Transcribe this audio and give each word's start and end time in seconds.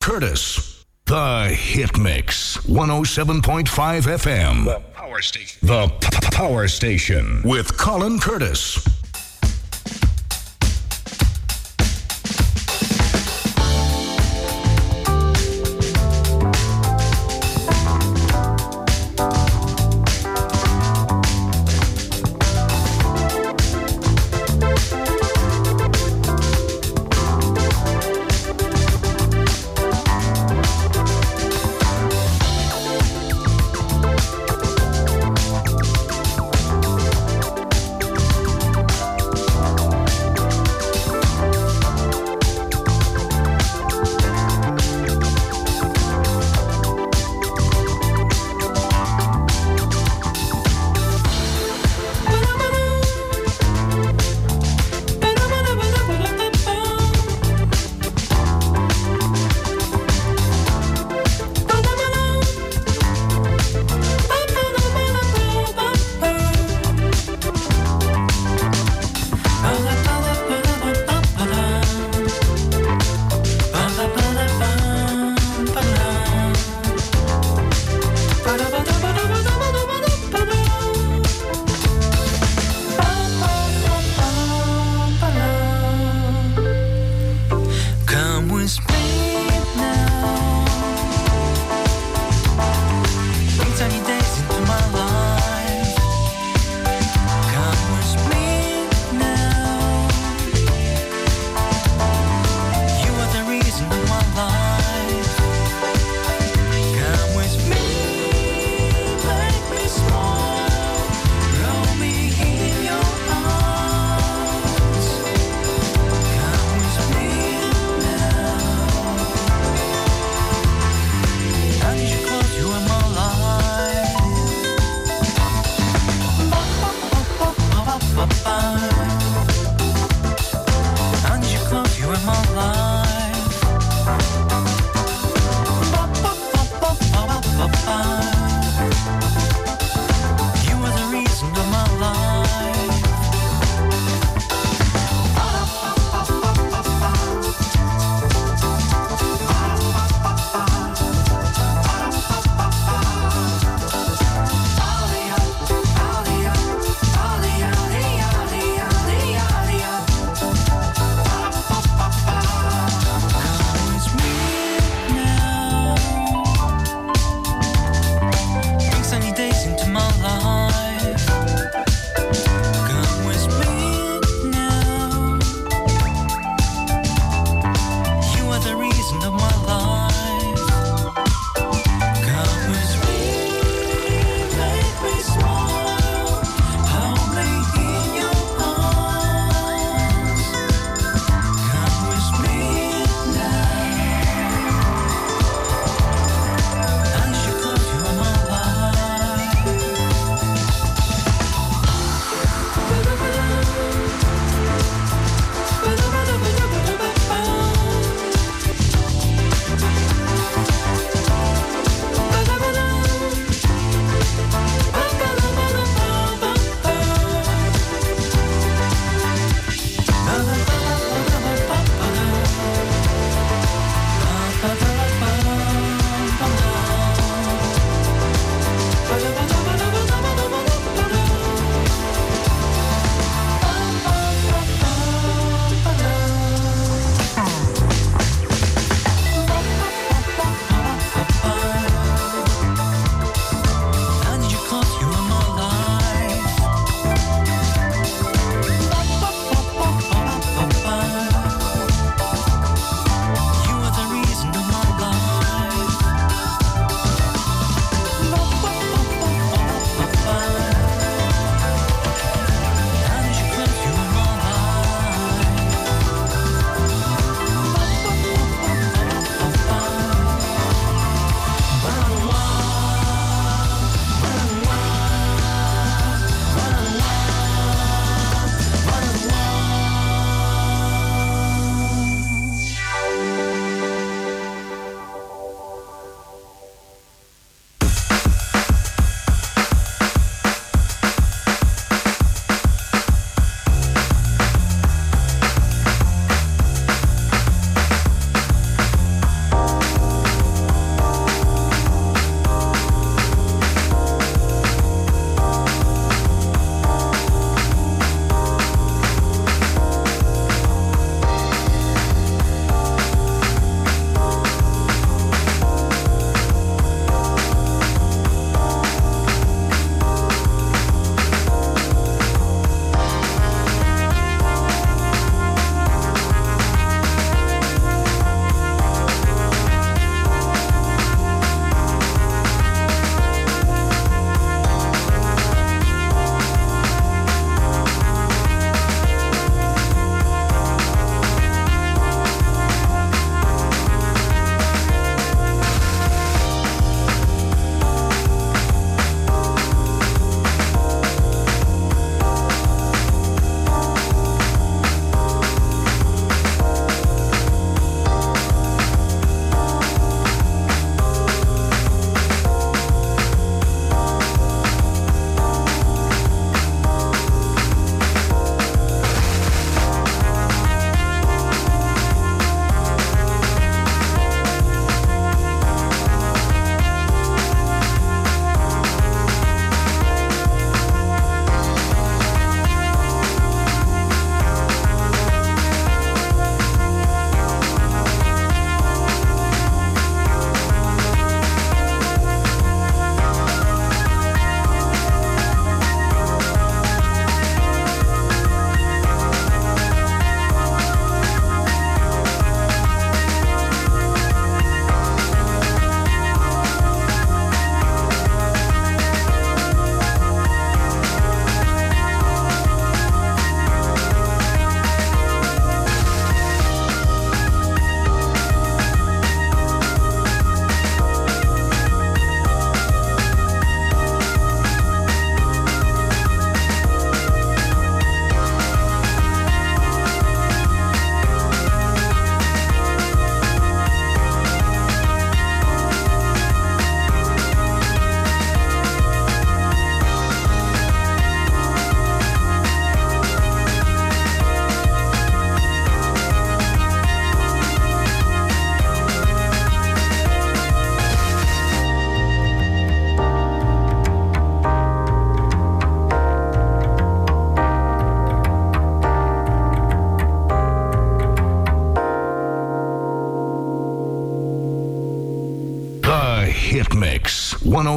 Curtis. 0.00 0.86
The 1.04 1.48
Hit 1.54 1.98
Mix. 1.98 2.56
107.5 2.66 3.62
FM. 4.06 4.64
The 4.64 4.80
Power 4.94 5.20
Station. 5.20 5.66
The 5.68 5.88
P- 5.88 6.30
Power 6.34 6.68
Station. 6.68 7.42
With 7.44 7.76
Colin 7.76 8.18
Curtis. 8.18 8.78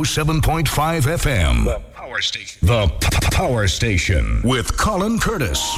107.5 0.04 0.64
FM. 1.08 1.64
The 1.64 1.80
Power 1.94 2.20
Station. 2.22 2.68
The 2.68 2.88
P- 2.88 3.28
Power 3.32 3.68
Station 3.70 4.42
with 4.44 4.76
Colin 4.78 5.18
Curtis. 5.18 5.78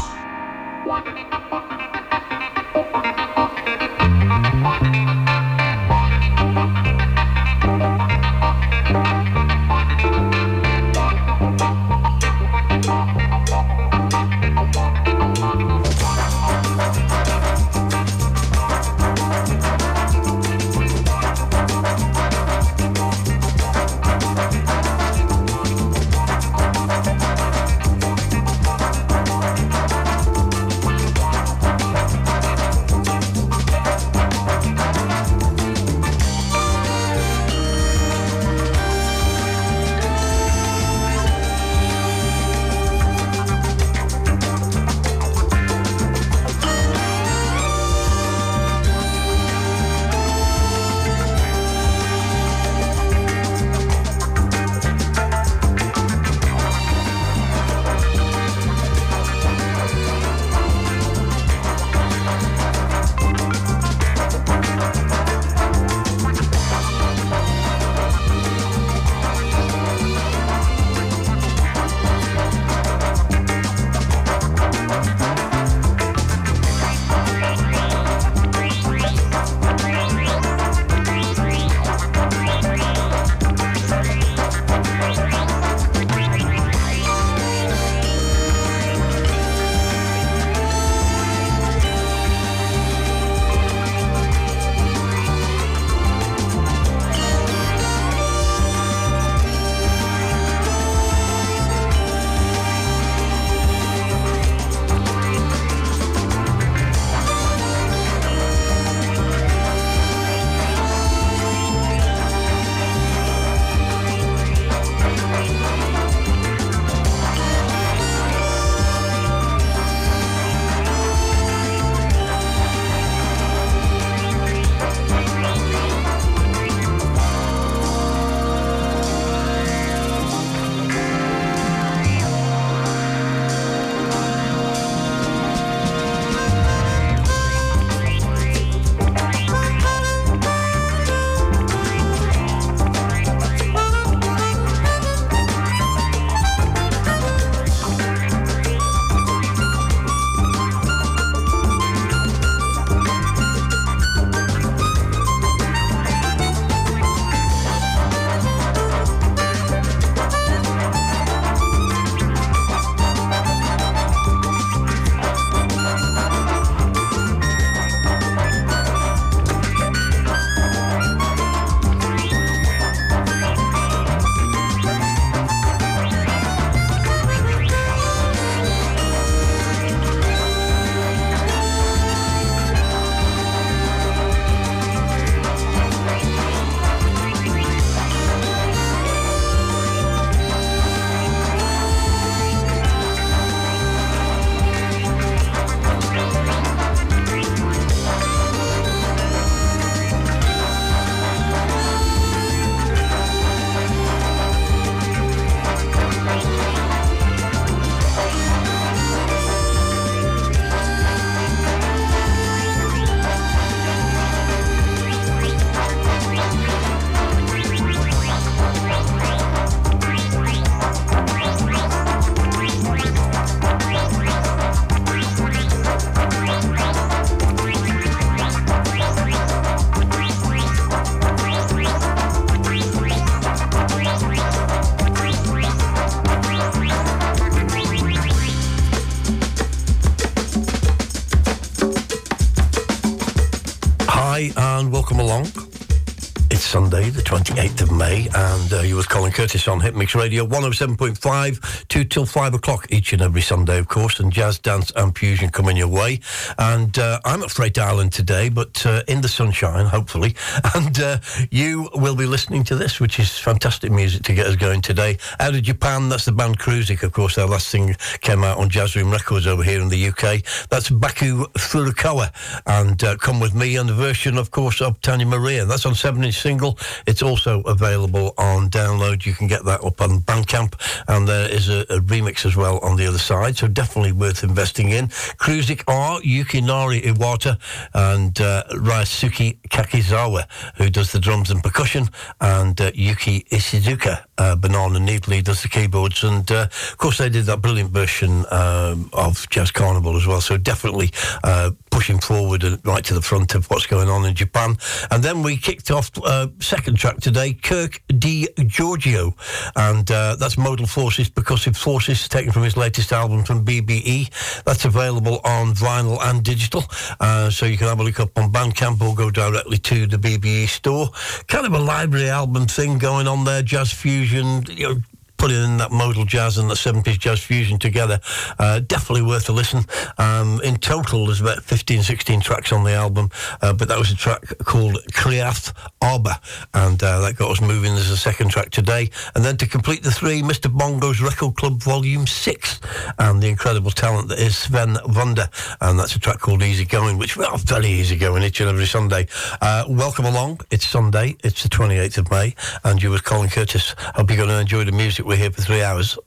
Curtis 249.46 249.68
on 249.68 249.80
Hit 249.80 249.96
Mix 249.96 250.16
Radio 250.16 250.48
107.5, 250.48 251.85
2 251.96 252.04
till 252.04 252.25
5 252.25 252.56
o'clock 252.56 252.88
each 252.90 253.14
and 253.14 253.22
every 253.22 253.40
Sunday, 253.40 253.78
of 253.78 253.88
course, 253.88 254.20
and 254.20 254.30
jazz, 254.30 254.60
dance, 254.60 254.92
and 254.98 255.18
fusion 255.18 255.50
coming 255.50 255.78
your 255.78 255.88
way. 255.88 256.20
And 256.58 257.00
uh, 257.00 257.22
I'm 257.24 257.42
at 257.42 257.52
Freight 257.52 257.78
Island 257.78 258.12
today, 258.12 258.50
but 258.50 258.86
uh, 258.86 259.04
in 259.08 259.22
the 259.22 259.30
sunshine, 259.30 259.86
hopefully. 259.86 260.36
And 260.75 261.00
uh, 261.00 261.20
you 261.52 261.90
will 261.94 262.16
be 262.16 262.25
listening 262.25 262.66
to 262.66 262.75
this, 262.75 263.00
which 263.00 263.18
is 263.18 263.38
fantastic 263.38 263.92
music 263.92 264.24
to 264.24 264.34
get 264.34 264.46
us 264.46 264.58
going 264.58 264.82
today. 264.82 265.18
Out 265.40 265.56
of 265.56 265.62
Japan, 265.62 266.10
that's 266.10 266.25
the 266.25 266.34
band 266.34 266.60
Cruzik, 266.60 267.02
of 267.02 267.14
course. 267.14 267.36
Their 267.36 267.46
last 267.46 267.70
thing 267.70 267.96
came 268.20 268.44
out 268.44 268.58
on 268.58 268.70
Jazz 268.70 268.96
Room 268.98 269.10
Records 269.12 269.48
over 269.48 269.64
here 269.64 269.82
in 269.82 269.88
the 269.88 270.08
UK. 270.08 270.44
That's 270.70 270.90
Baku 270.90 271.46
Furukawa, 271.54 272.32
and 272.66 273.02
uh, 273.06 273.16
Come 273.18 273.40
With 273.40 273.56
Me, 273.56 273.78
and 273.78 273.88
the 273.88 273.94
version, 273.94 274.38
of 274.38 274.52
course, 274.52 274.82
of 274.82 275.00
Tania 275.00 275.28
Maria. 275.28 275.64
That's 275.64 275.86
on 275.86 275.96
7 275.96 276.22
inch 276.24 276.36
single 276.36 276.56
single. 276.56 276.78
It's 277.06 277.22
also 277.22 277.62
available 277.62 278.34
on 278.38 278.70
download. 278.70 279.25
You 279.25 279.34
can 279.34 279.48
get 279.48 279.64
that 279.66 279.84
up 279.84 280.02
on 280.02 280.22
Bandcamp, 280.22 280.74
and 281.08 281.28
there 281.28 281.50
is 281.50 281.70
a, 281.70 281.85
a 281.89 282.00
remix 282.00 282.46
as 282.46 282.56
well 282.56 282.80
on 282.80 282.98
the 282.98 283.08
other 283.08 283.18
side. 283.18 283.58
So 283.58 283.68
definitely 283.68 284.12
worth 284.12 284.44
investing 284.44 284.89
in. 284.89 285.08
Cruzik 285.08 285.84
R, 285.88 286.20
Yukinari 286.22 287.01
Iwata, 287.04 287.60
and 287.94 288.39
uh, 288.39 288.63
Ryosuke 288.72 289.60
Kakizawa, 289.70 290.46
who 290.77 290.89
does 290.89 291.12
the 291.12 291.20
drums 291.20 291.51
and 291.51 291.63
percussion, 291.63 292.10
and 292.42 292.80
uh, 292.80 292.92
Yuki 292.94 293.42
Ishizuka, 293.51 294.24
uh, 294.38 294.56
Banana 294.56 295.00
Neatly 295.00 295.44
does 295.44 295.62
the 295.62 295.70
keyboards, 295.70 296.24
and 296.24 296.50
uh, 296.51 296.68
of 296.92 296.98
course 296.98 297.18
they 297.18 297.30
did 297.30 297.46
that 297.46 297.62
brilliant 297.62 297.92
version 297.92 298.46
um, 298.51 299.10
of 299.13 299.48
Jazz 299.50 299.72
Carnival 299.72 300.15
as 300.18 300.27
well. 300.27 300.42
So 300.42 300.58
definitely 300.58 301.12
uh, 301.44 301.72
pushing 301.96 302.20
forward 302.20 302.66
and 302.66 302.86
right 302.86 303.06
to 303.06 303.14
the 303.14 303.22
front 303.22 303.56
of 303.56 303.66
what's 303.72 303.88
going 303.88 304.10
on 304.10 304.25
in 304.25 304.36
Japan. 304.36 304.75
And 305.12 305.24
then 305.24 305.42
we 305.42 305.56
kicked 305.56 305.92
off 305.92 306.12
uh, 306.25 306.48
second 306.60 306.98
track 306.98 307.22
today, 307.22 307.54
Kirk 307.54 308.02
D. 308.18 308.50
Giorgio, 308.68 309.34
and 309.78 310.12
uh, 310.12 310.36
that's 310.36 310.58
Modal 310.58 310.88
Forces 310.88 311.30
because 311.30 311.46
Percussive 311.46 311.78
Forces, 311.78 312.28
taken 312.28 312.52
from 312.52 312.64
his 312.64 312.75
latest 312.75 313.14
album 313.14 313.46
from 313.46 313.64
BBE. 313.64 314.64
That's 314.66 314.84
available 314.84 315.40
on 315.46 315.74
vinyl 315.74 316.18
and 316.22 316.44
digital, 316.44 316.84
uh, 317.22 317.50
so 317.50 317.66
you 317.66 317.78
can 317.78 317.88
have 317.88 318.02
a 318.02 318.04
look 318.04 318.20
up 318.20 318.38
on 318.38 318.52
Bandcamp 318.52 319.02
or 319.02 319.16
go 319.16 319.32
directly 319.32 319.78
to 319.78 320.06
the 320.06 320.18
BBE 320.18 320.68
store. 320.68 321.10
Kind 321.48 321.66
of 321.66 321.74
a 321.74 321.80
library 321.80 322.30
album 322.30 322.66
thing 322.66 322.98
going 322.98 323.25
on 323.25 323.46
there, 323.46 323.62
jazz 323.62 323.94
fusion, 323.94 324.66
you 324.70 324.90
know, 324.90 325.02
putting 325.38 325.63
in 325.63 325.77
that 325.77 325.92
modal 325.92 326.25
jazz 326.25 326.58
and 326.58 326.70
the 326.70 326.75
seven 326.75 327.04
piece 327.04 327.18
jazz 327.18 327.42
fusion 327.42 327.77
together. 327.77 328.20
Uh, 328.60 328.80
definitely 328.80 329.22
worth 329.22 329.50
a 329.50 329.51
listen. 329.51 329.84
Um, 330.18 330.62
in 330.63 330.77
total, 330.77 331.25
there's 331.25 331.42
about 331.42 331.63
15, 331.63 332.04
16 332.04 332.42
tracks 332.42 332.72
on 332.72 332.84
the 332.84 332.94
album, 332.94 333.30
uh, 333.62 333.74
but 333.74 333.88
that 333.88 333.98
was 333.98 334.12
a 334.12 334.15
track 334.15 334.42
called 334.63 334.98
Kriath 335.12 335.74
Arbor, 336.01 336.38
and 336.74 337.01
uh, 337.04 337.22
that 337.22 337.36
got 337.36 337.51
us 337.51 337.62
moving 337.62 337.94
as 337.94 338.10
a 338.10 338.18
second 338.18 338.50
track 338.50 338.70
today. 338.70 339.10
And 339.36 339.44
then 339.44 339.58
to 339.58 339.68
complete 339.68 340.04
the 340.04 340.12
three, 340.12 340.42
Mr. 340.42 340.72
Bongo's 340.72 341.22
Record 341.22 341.56
Club 341.56 341.82
Volume 341.82 342.27
6, 342.27 342.80
and 343.20 343.42
the 343.42 343.48
incredible 343.48 343.92
talent 343.92 344.30
that 344.30 344.39
is 344.39 344.58
Sven 344.58 344.98
Wunder, 345.08 345.50
and 345.82 346.00
that's 346.00 346.15
a 346.15 346.20
track 346.20 346.39
called 346.39 346.63
Easy 346.63 346.86
Going, 346.86 347.18
which, 347.18 347.38
well, 347.38 347.58
very 347.58 347.88
easy 347.88 348.15
going 348.15 348.44
each 348.44 348.62
and 348.62 348.70
every 348.70 348.86
Sunday. 348.86 349.27
Uh, 349.62 349.86
welcome 349.89 350.25
along. 350.25 350.60
It's 350.72 350.88
Sunday, 350.88 351.36
it's 351.44 351.63
the 351.63 351.70
28th 351.70 352.18
of 352.20 352.32
May, 352.32 352.56
and 352.84 353.01
you 353.01 353.10
with 353.10 353.24
Colin 353.24 353.50
Curtis. 353.50 353.96
Hope 353.98 354.30
you're 354.30 354.38
going 354.38 354.50
to 354.50 354.60
enjoy 354.60 354.84
the 354.84 354.92
music 354.92 355.25
we're 355.25 355.36
here 355.36 355.51
for 355.51 355.62
three 355.62 355.82
hours. 355.82 356.17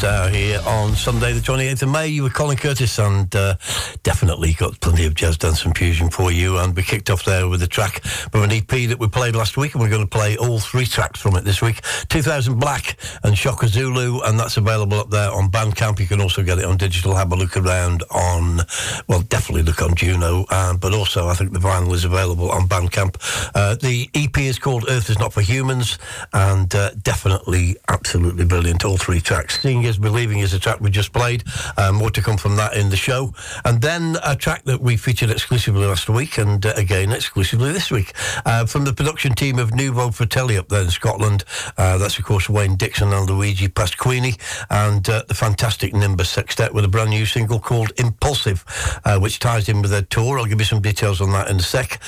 First 0.00 0.34
here 0.34 0.60
on 0.66 0.94
Sunday, 0.94 1.32
the 1.32 1.40
28th 1.40 1.82
of 1.82 1.88
May. 1.90 2.08
You 2.08 2.22
were 2.22 2.30
Colin 2.30 2.56
Curtis, 2.56 2.98
and 2.98 3.34
uh, 3.34 3.56
definitely 4.02 4.52
got 4.52 4.80
plenty 4.80 5.06
of 5.06 5.14
jazz 5.14 5.36
dance 5.36 5.64
and 5.64 5.76
fusion 5.76 6.10
for 6.10 6.30
you. 6.30 6.58
And 6.58 6.74
we 6.74 6.82
kicked 6.82 7.10
off 7.10 7.24
there 7.24 7.48
with 7.48 7.62
a 7.62 7.66
track 7.66 8.02
from 8.04 8.42
an 8.42 8.52
EP 8.52 8.68
that 8.68 8.98
we 8.98 9.08
played 9.08 9.34
last 9.34 9.56
week, 9.56 9.74
and 9.74 9.82
we're 9.82 9.90
going 9.90 10.06
to 10.06 10.08
play 10.08 10.36
all 10.36 10.58
three 10.58 10.86
tracks 10.86 11.20
from 11.20 11.36
it 11.36 11.44
this 11.44 11.60
week 11.60 11.80
2000 12.08 12.58
Black 12.58 12.96
and 13.22 13.36
Shaka 13.36 13.68
Zulu, 13.68 14.20
and 14.22 14.38
that's 14.38 14.56
available 14.56 14.98
up 14.98 15.10
there 15.10 15.30
on 15.30 15.50
Bandcamp. 15.50 15.98
You 15.98 16.06
can 16.06 16.20
also 16.20 16.42
get 16.42 16.58
it 16.58 16.64
on 16.64 16.76
digital. 16.76 17.14
Have 17.14 17.32
a 17.32 17.36
look 17.36 17.56
around 17.56 18.02
on, 18.10 18.60
well, 19.08 19.22
definitely 19.22 19.62
look 19.62 19.82
on 19.82 19.94
Juno, 19.94 20.44
um, 20.50 20.76
but 20.78 20.94
also 20.94 21.28
I 21.28 21.34
think 21.34 21.52
the 21.52 21.58
vinyl 21.58 21.92
is 21.94 22.04
available 22.04 22.50
on 22.50 22.68
Bandcamp. 22.68 23.16
Uh, 23.54 23.74
the 23.74 24.08
EP 24.14 24.36
is 24.38 24.58
called 24.58 24.86
Earth 24.88 25.10
is 25.10 25.18
Not 25.18 25.32
for 25.32 25.40
Humans, 25.40 25.98
and 26.32 26.74
uh, 26.74 26.90
definitely 27.02 27.76
absolutely 27.88 28.44
brilliant. 28.44 28.84
All 28.84 28.96
three 28.96 29.20
tracks. 29.20 29.60
Seeing 29.60 29.82
is 29.84 29.98
Believing 29.98 30.38
is 30.38 30.54
a 30.54 30.58
track 30.58 30.80
we 30.80 30.90
just 30.90 31.12
played. 31.12 31.44
Uh, 31.76 31.92
more 31.92 32.10
to 32.10 32.22
come 32.22 32.36
from 32.36 32.56
that 32.56 32.74
in 32.76 32.90
the 32.90 32.96
show. 32.96 33.32
And 33.64 33.80
then 33.80 34.16
a 34.24 34.36
track 34.36 34.64
that 34.64 34.80
we 34.80 34.96
featured 34.96 35.30
exclusively 35.30 35.86
last 35.86 36.08
week 36.08 36.38
and 36.38 36.64
uh, 36.64 36.72
again 36.76 37.12
exclusively 37.12 37.72
this 37.72 37.90
week 37.90 38.12
uh, 38.46 38.66
from 38.66 38.84
the 38.84 38.92
production 38.92 39.34
team 39.34 39.58
of 39.58 39.70
Nuovo 39.70 40.12
Fratelli 40.12 40.56
up 40.56 40.68
there 40.68 40.82
in 40.82 40.90
Scotland. 40.90 41.44
That's, 41.76 42.18
of 42.18 42.24
course, 42.24 42.48
Wayne 42.48 42.76
Dixon 42.76 42.99
and 43.00 43.12
Luigi 43.30 43.68
Pasquini 43.68 44.38
and 44.70 45.08
uh, 45.08 45.22
the 45.28 45.34
fantastic 45.34 45.94
Nimbus 45.94 46.30
Sextet 46.30 46.72
with 46.74 46.84
a 46.84 46.88
brand 46.88 47.10
new 47.10 47.26
single 47.26 47.58
called 47.60 47.92
Impulsive, 47.98 48.64
uh, 49.04 49.18
which 49.18 49.38
ties 49.38 49.68
in 49.68 49.82
with 49.82 49.90
their 49.90 50.02
tour. 50.02 50.38
I'll 50.38 50.46
give 50.46 50.60
you 50.60 50.64
some 50.64 50.80
details 50.80 51.20
on 51.20 51.32
that 51.32 51.48
in 51.50 51.56
a 51.56 51.62
sec. 51.62 52.00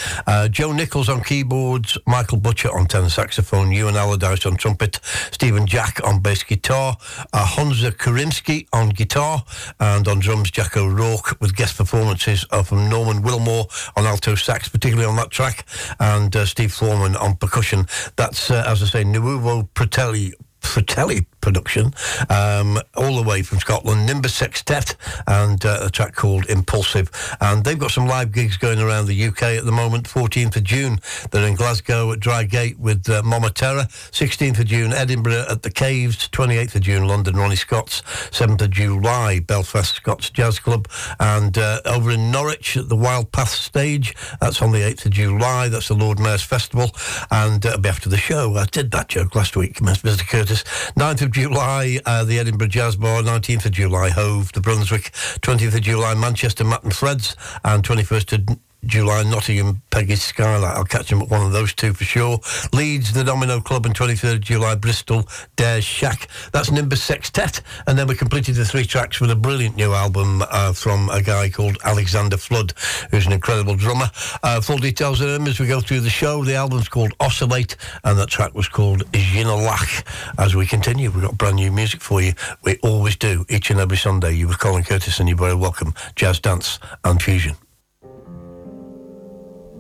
Joe 0.51 0.73
Nichols 0.73 1.09
on 1.09 1.23
keyboards, 1.23 1.99
Michael 2.07 2.39
Butcher 2.39 2.71
on 2.71 2.87
tenor 2.87 3.09
saxophone, 3.09 3.73
Ewan 3.73 3.97
Allardyce 3.97 4.47
on 4.47 4.57
trumpet, 4.57 5.01
Stephen 5.31 5.67
Jack 5.67 6.01
on 6.05 6.21
bass 6.21 6.43
guitar, 6.43 6.97
uh, 7.33 7.47
Honza 7.47 7.91
Karimski 7.91 8.67
on 8.73 8.91
guitar, 8.91 9.45
and 9.81 10.09
on 10.09 10.19
drums, 10.19 10.51
Jack 10.51 10.77
O'Rourke, 10.77 11.41
with 11.41 11.57
guest 11.57 11.77
performances 11.77 12.45
uh, 12.51 12.63
from 12.63 12.89
Norman 12.89 13.23
Willmore 13.23 13.69
on 13.97 14.07
alto 14.07 14.35
sax, 14.35 14.69
particularly 14.69 15.09
on 15.09 15.17
that 15.17 15.31
track, 15.31 15.67
and 16.01 16.35
uh, 16.35 16.45
Steve 16.45 16.73
Foreman 16.73 17.17
on 17.17 17.37
percussion. 17.37 17.87
That's, 18.17 18.51
uh, 18.51 18.65
as 18.67 18.83
I 18.83 18.87
say, 18.87 19.05
Nuovo 19.05 19.69
Fratelli 19.75 20.33
Fratelli 20.73 21.27
production, 21.43 21.93
um, 22.31 22.81
all 23.03 23.17
the 23.17 23.23
way 23.23 23.43
from 23.43 23.59
Scotland, 23.59 24.07
Nimbus 24.07 24.35
Sextet, 24.35 24.97
and 25.27 25.65
uh, 25.65 25.81
a 25.83 25.91
track 25.91 26.15
called 26.15 26.47
Impulsive. 26.47 27.11
And 27.41 27.65
they've 27.65 27.79
got 27.79 27.91
some 27.91 28.07
live 28.07 28.33
gigs 28.33 28.57
going 28.57 28.81
around 28.81 29.07
the 29.07 29.25
UK 29.25 29.43
at 29.43 29.65
the 29.65 29.73
moment. 29.73 30.09
14th 30.09 30.57
of 30.57 30.65
June, 30.65 30.99
they're 31.31 31.47
in 31.47 31.55
Glasgow 31.55 32.13
at 32.13 32.21
Drygate 32.21 32.79
with 32.79 33.09
uh, 33.09 33.23
Mama 33.23 33.51
Terra. 33.51 33.85
16th 33.85 34.61
of 34.61 34.67
June, 34.67 34.93
Edinburgh 34.93 35.47
at 35.49 35.63
the 35.63 35.71
Caves. 35.71 36.29
28th 36.29 36.75
of 36.75 36.83
June, 36.83 37.07
London, 37.07 37.37
Ronnie 37.37 37.57
Scott's. 37.57 38.03
7th 38.03 38.63
of 38.63 38.71
July, 38.71 39.41
Belfast 39.41 39.95
Scots 39.95 40.31
Jazz 40.31 40.59
Club. 40.59 40.89
And 41.21 41.57
uh, 41.57 41.81
over 41.85 42.11
in 42.11 42.31
Norwich 42.31 42.77
at 42.77 42.89
the 42.89 42.97
Wild 42.97 43.31
Path 43.33 43.51
Stage, 43.51 44.15
that's 44.41 44.61
on 44.61 44.73
the 44.73 44.81
8th 44.81 45.07
of 45.07 45.13
July. 45.13 45.69
That's 45.69 45.89
the 45.89 45.95
Lord 45.95 46.19
Mayor's 46.19 46.43
Festival. 46.43 46.91
And 47.31 47.65
uh, 47.65 47.77
after 47.93 48.09
the 48.09 48.17
show. 48.17 48.57
I 48.57 48.65
did 48.65 48.91
that 48.93 49.09
joke 49.09 49.35
last 49.37 49.55
week, 49.55 49.75
Mr. 49.75 50.27
Curtis. 50.27 50.65
9th 50.97 51.23
of 51.23 51.31
July, 51.31 52.01
uh, 52.07 52.25
the 52.25 52.39
Edinburgh 52.39 52.69
Jazz 52.69 52.92
Bar, 52.97 53.23
19th 53.23 53.67
of 53.67 53.73
July, 53.73 54.11
Hove, 54.11 54.53
the 54.53 54.61
Brunswick, 54.61 55.11
20th 55.41 55.75
of 55.75 55.83
July, 55.83 56.15
Manchester, 56.15 56.65
Matt 56.65 56.85
and 56.85 56.95
Phred's, 56.95 57.37
and 57.65 57.83
21st 57.83 58.49
of 58.49 58.59
July, 58.85 59.23
Nottingham, 59.23 59.81
Peggy's 59.91 60.23
Skylight. 60.23 60.77
I'll 60.77 60.85
catch 60.85 61.11
him 61.11 61.23
at 61.23 61.29
one 61.29 61.47
of 61.47 61.53
those 61.53 61.73
two 61.73 61.93
for 61.93 62.05
sure. 62.05 62.41
Leeds, 62.73 63.13
the 63.13 63.23
Domino 63.23 63.61
Club, 63.61 63.87
and 63.87 63.95
23rd 63.95 64.41
July, 64.41 64.75
Bristol, 64.75 65.29
Dares 65.57 65.85
Shack. 65.85 66.29
That's 66.53 66.71
Nimbus 66.71 67.03
Sextet. 67.03 67.63
And 67.87 67.99
then 67.99 68.09
we 68.09 68.15
completed 68.17 68.57
the 68.57 68.65
three 68.65 68.85
tracks 68.85 69.21
with 69.21 69.31
a 69.31 69.37
brilliant 69.37 69.77
new 69.77 69.93
album 69.93 70.43
uh, 70.51 70.73
from 70.73 71.09
a 71.11 71.23
guy 71.23 71.49
called 71.49 71.79
Alexander 71.85 72.37
Flood, 72.37 72.73
who's 73.11 73.27
an 73.27 73.33
incredible 73.33 73.77
drummer. 73.77 74.11
Uh, 74.43 74.61
full 74.61 74.79
details 74.79 75.21
of 75.21 75.29
him 75.29 75.47
as 75.47 75.61
we 75.61 75.67
go 75.67 75.81
through 75.81 76.01
the 76.01 76.11
show. 76.11 76.45
The 76.45 76.57
album's 76.57 76.89
called 76.89 77.13
Oscillate, 77.21 77.77
and 78.05 78.19
that 78.19 78.29
track 78.29 78.55
was 78.55 78.69
called 78.69 79.05
Jinalach. 79.13 80.05
As 80.39 80.57
we 80.57 80.67
continue, 80.67 81.11
we've 81.11 81.23
got 81.23 81.39
brand 81.39 81.57
new 81.57 81.71
music 81.71 82.01
for 82.01 82.21
you. 82.21 82.33
We 82.65 82.79
always 82.83 83.17
do, 83.17 83.47
each 83.49 83.71
and 83.71 83.79
every 83.79 83.97
Sunday. 83.97 84.33
You 84.33 84.49
were 84.49 84.55
Colin 84.55 84.83
Curtis, 84.85 85.21
and 85.21 85.29
you're 85.29 85.39
very 85.39 85.55
welcome. 85.55 85.95
Jazz, 86.17 86.41
dance, 86.41 86.79
and 87.05 87.23
fusion. 87.23 87.57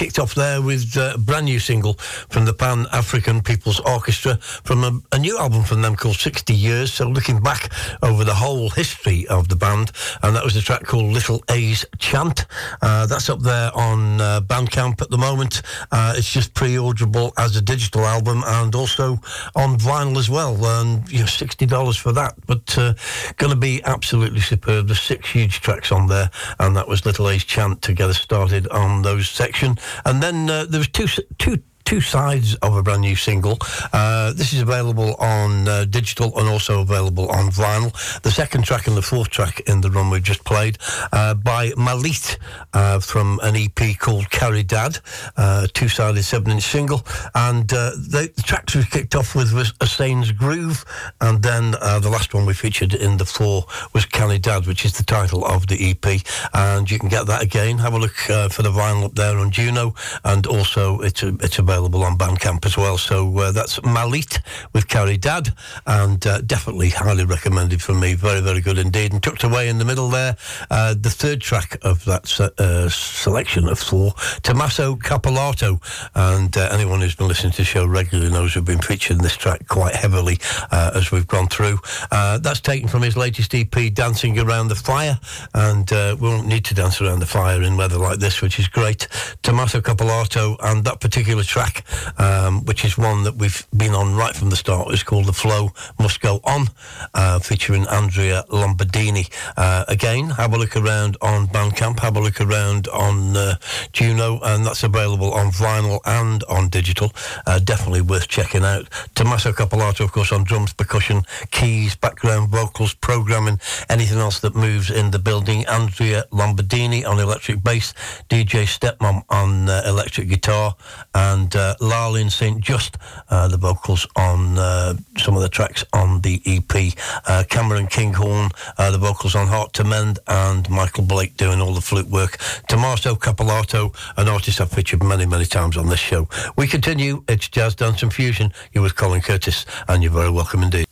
kicked 0.00 0.18
off 0.18 0.34
there 0.34 0.62
with 0.62 0.96
a 0.96 1.14
brand 1.18 1.44
new 1.44 1.60
single 1.60 1.92
from 2.30 2.46
the 2.46 2.54
Pan 2.54 2.84
Afrikan 2.86 3.44
People's 3.44 3.82
Arkestra 3.82 4.42
from 4.42 4.82
a, 4.82 4.98
a, 5.12 5.18
new 5.18 5.36
album 5.36 5.62
from 5.62 5.82
them 5.82 5.94
called 5.94 6.16
60 6.16 6.54
Years. 6.54 6.90
So 6.90 7.06
looking 7.06 7.38
back 7.38 7.70
over 8.02 8.24
the 8.24 8.32
whole 8.32 8.70
history 8.70 9.26
of 9.28 9.50
the 9.50 9.56
band. 9.56 9.92
And 10.22 10.34
that 10.34 10.42
was 10.42 10.56
a 10.56 10.62
track 10.62 10.84
called 10.84 11.12
Little 11.12 11.44
A's 11.50 11.84
Chant. 11.98 12.46
Uh, 12.80 13.04
that's 13.04 13.28
up 13.28 13.40
there 13.40 13.70
on 13.76 14.22
uh, 14.22 14.40
Bandcamp 14.40 15.02
at 15.02 15.10
the 15.10 15.18
moment. 15.18 15.60
Uh, 15.92 16.14
it's 16.16 16.32
just 16.32 16.54
pre-orderable 16.54 17.34
as 17.36 17.54
a 17.56 17.60
digital 17.60 18.06
album 18.06 18.42
and 18.46 18.74
also 18.74 19.18
on 19.54 19.78
vinyl 19.78 20.16
as 20.16 20.30
well. 20.30 20.56
And 20.80 21.12
you 21.12 21.18
know, 21.18 21.26
$60 21.26 21.98
for 21.98 22.12
that. 22.12 22.36
But 22.46 22.78
uh, 22.78 22.94
going 23.36 23.52
to 23.52 23.58
be 23.58 23.82
absolutely 23.84 24.40
superb. 24.40 24.86
There's 24.86 25.02
six 25.02 25.28
huge 25.28 25.60
tracks 25.60 25.92
on 25.92 26.06
there. 26.06 26.30
And 26.58 26.74
that 26.74 26.88
was 26.88 27.04
Little 27.04 27.28
A's 27.28 27.44
Chant 27.44 27.82
to 27.82 27.92
get 27.92 28.08
us 28.08 28.18
started 28.18 28.66
on 28.68 29.02
those 29.02 29.28
section. 29.28 29.76
And 30.04 30.22
then 30.22 30.50
uh, 30.50 30.66
there 30.68 30.78
was 30.78 30.88
two 30.88 31.06
two 31.38 31.62
two 31.90 32.00
sides 32.00 32.54
of 32.62 32.76
a 32.76 32.82
brand 32.84 33.00
new 33.00 33.16
single. 33.16 33.58
Uh, 33.92 34.32
this 34.34 34.52
is 34.52 34.60
available 34.60 35.16
on 35.16 35.66
uh, 35.66 35.84
digital 35.86 36.38
and 36.38 36.48
also 36.48 36.82
available 36.82 37.28
on 37.32 37.50
vinyl. 37.50 37.90
The 38.22 38.30
second 38.30 38.64
track 38.64 38.86
and 38.86 38.96
the 38.96 39.02
fourth 39.02 39.28
track 39.28 39.58
in 39.66 39.80
the 39.80 39.90
run 39.90 40.08
we 40.08 40.20
just 40.20 40.44
played 40.44 40.78
uh, 41.12 41.34
by 41.34 41.70
Malit 41.70 42.36
uh, 42.74 43.00
from 43.00 43.40
an 43.42 43.56
EP 43.56 43.98
called 43.98 44.30
Carry 44.30 44.62
Dad, 44.62 45.00
uh, 45.36 45.66
two-sided 45.74 46.22
seven-inch 46.22 46.62
single. 46.62 47.04
And 47.34 47.72
uh, 47.72 47.90
the, 47.96 48.30
the 48.36 48.42
tracks 48.42 48.76
we 48.76 48.84
kicked 48.84 49.16
off 49.16 49.34
with 49.34 49.52
was 49.52 49.74
A 49.80 49.86
Sane's 49.88 50.30
Groove, 50.30 50.84
and 51.20 51.42
then 51.42 51.72
the 51.72 52.08
last 52.08 52.34
one 52.34 52.46
we 52.46 52.54
featured 52.54 52.94
in 52.94 53.16
the 53.16 53.24
four 53.24 53.64
was 53.94 54.04
Carry 54.04 54.38
Dad, 54.38 54.64
which 54.68 54.84
is 54.84 54.92
the 54.92 55.02
title 55.02 55.44
of 55.44 55.66
the 55.66 55.90
EP. 55.90 56.20
And 56.54 56.88
you 56.88 57.00
can 57.00 57.08
get 57.08 57.26
that 57.26 57.42
again. 57.42 57.78
Have 57.78 57.94
a 57.94 57.98
look 57.98 58.14
for 58.14 58.62
the 58.62 58.70
vinyl 58.70 59.06
up 59.06 59.14
there 59.16 59.38
on 59.38 59.50
Juno, 59.50 59.96
and 60.22 60.46
also 60.46 61.00
it's 61.00 61.24
it's 61.24 61.58
available 61.58 61.79
available 61.80 62.04
on 62.04 62.18
Bandcamp 62.18 62.66
as 62.66 62.76
well. 62.76 62.98
So 62.98 63.38
uh, 63.38 63.52
that's 63.52 63.80
Malit 63.80 64.40
with 64.74 64.86
Carrie 64.86 65.16
Dad, 65.16 65.54
and 65.86 66.24
uh, 66.26 66.42
definitely 66.42 66.90
highly 66.90 67.24
recommended 67.24 67.80
from 67.80 68.00
me. 68.00 68.12
Very, 68.12 68.42
very 68.42 68.60
good 68.60 68.76
indeed. 68.76 69.12
And 69.14 69.22
tucked 69.22 69.44
away 69.44 69.70
in 69.70 69.78
the 69.78 69.86
middle 69.86 70.10
there, 70.10 70.36
uh, 70.70 70.94
the 70.94 71.08
third 71.08 71.40
track 71.40 71.78
of 71.82 72.04
that 72.04 72.38
uh, 72.58 72.88
selection 72.90 73.66
of 73.66 73.78
four, 73.78 74.12
Tommaso 74.42 74.96
Cappellato. 74.96 75.80
And 76.14 76.54
uh, 76.54 76.68
anyone 76.70 77.00
who's 77.00 77.14
been 77.14 77.28
listening 77.28 77.52
to 77.52 77.58
the 77.58 77.64
show 77.64 77.86
regularly 77.86 78.30
knows 78.30 78.54
we've 78.54 78.64
been 78.64 78.82
featuring 78.82 79.20
this 79.20 79.36
track 79.36 79.66
quite 79.68 79.94
heavily 79.94 80.38
uh, 80.70 80.90
as 80.94 81.10
we've 81.10 81.26
gone 81.26 81.48
through. 81.48 81.78
that's 82.10 82.60
taken 82.60 82.88
from 82.88 83.00
his 83.02 83.16
latest 83.16 83.54
EP, 83.54 83.74
Dancing 83.94 84.38
Around 84.38 84.68
the 84.68 84.74
Fire, 84.74 85.18
and 85.54 85.90
we 85.90 86.28
won't 86.28 86.46
need 86.46 86.66
to 86.66 86.74
dance 86.74 87.00
around 87.00 87.20
the 87.20 87.26
fire 87.26 87.62
in 87.62 87.78
weather 87.78 87.96
like 87.96 88.18
this, 88.18 88.42
which 88.42 88.58
is 88.58 88.68
great. 88.68 89.08
Tommaso 89.42 89.80
Cappellato 89.80 90.56
and 90.62 90.84
that 90.84 91.00
particular 91.00 91.42
track 91.42 91.59
track, 91.60 91.84
um, 92.18 92.64
which 92.64 92.84
is 92.86 92.96
one 92.96 93.24
that 93.24 93.36
we've 93.36 93.66
been 93.76 93.94
on 93.94 94.16
right 94.16 94.34
from 94.34 94.48
the 94.48 94.56
start. 94.56 94.88
It's 94.92 95.02
called 95.02 95.26
The 95.26 95.34
Flow 95.34 95.72
Must 95.98 96.18
Go 96.20 96.40
On, 96.44 96.68
uh, 97.12 97.38
featuring 97.38 97.86
Andrea 97.88 98.44
Lombardini. 98.48 99.30
Uh, 99.58 99.84
again, 99.88 100.30
have 100.30 100.54
a 100.54 100.58
look 100.58 100.74
around 100.74 101.18
on 101.20 101.48
Bandcamp, 101.48 102.00
have 102.00 102.16
a 102.16 102.20
look 102.20 102.40
around 102.40 102.88
on 102.88 103.36
uh, 103.36 103.56
Juno, 103.92 104.40
and 104.42 104.64
that's 104.64 104.84
available 104.84 105.34
on 105.34 105.50
vinyl 105.50 106.00
and 106.06 106.42
on 106.44 106.70
digital. 106.70 107.12
Uh, 107.46 107.58
definitely 107.58 108.00
worth 108.00 108.28
checking 108.28 108.64
out. 108.64 108.88
Tommaso 109.14 109.52
Cappellato, 109.52 110.00
of 110.00 110.12
course, 110.12 110.32
on 110.32 110.44
drums, 110.44 110.72
percussion, 110.72 111.24
keys, 111.50 111.94
background 111.94 112.48
vocals, 112.48 112.94
programming, 112.94 113.60
anything 113.90 114.18
else 114.18 114.40
that 114.40 114.54
moves 114.54 114.90
in 114.90 115.10
the 115.10 115.18
building. 115.18 115.66
Andrea 115.66 116.24
Lombardini 116.32 117.06
on 117.06 117.18
electric 117.18 117.62
bass, 117.62 117.92
DJ 118.30 118.64
Stepmom 118.64 119.24
on 119.28 119.68
uh, 119.68 119.82
electric 119.84 120.28
guitar, 120.28 120.74
and 121.14 121.49
uh, 121.56 121.74
Larlin 121.80 122.30
St. 122.30 122.60
Just, 122.60 122.96
uh, 123.28 123.48
the 123.48 123.56
vocals 123.56 124.06
on 124.16 124.58
uh, 124.58 124.94
some 125.18 125.36
of 125.36 125.42
the 125.42 125.48
tracks 125.48 125.84
on 125.92 126.20
the 126.20 126.42
EP. 126.46 126.94
Uh, 127.26 127.44
Cameron 127.48 127.86
Kinghorn, 127.86 128.50
uh, 128.78 128.90
the 128.90 128.98
vocals 128.98 129.34
on 129.34 129.46
Heart 129.46 129.72
to 129.74 129.84
Mend, 129.84 130.18
and 130.28 130.68
Michael 130.68 131.04
Blake 131.04 131.36
doing 131.36 131.60
all 131.60 131.74
the 131.74 131.80
flute 131.80 132.08
work. 132.08 132.38
Tommaso 132.68 133.14
Cappellato, 133.14 133.94
an 134.16 134.28
artist 134.28 134.60
I've 134.60 134.70
featured 134.70 135.02
many, 135.02 135.26
many 135.26 135.46
times 135.46 135.76
on 135.76 135.88
this 135.88 136.00
show. 136.00 136.28
We 136.56 136.66
continue. 136.66 137.24
It's 137.28 137.48
Jazz 137.48 137.74
Dance 137.74 138.02
and 138.02 138.12
Fusion. 138.12 138.52
You're 138.72 138.82
with 138.82 138.96
Colin 138.96 139.20
Curtis, 139.20 139.66
and 139.88 140.02
you're 140.02 140.12
very 140.12 140.30
welcome 140.30 140.62
indeed. 140.62 140.89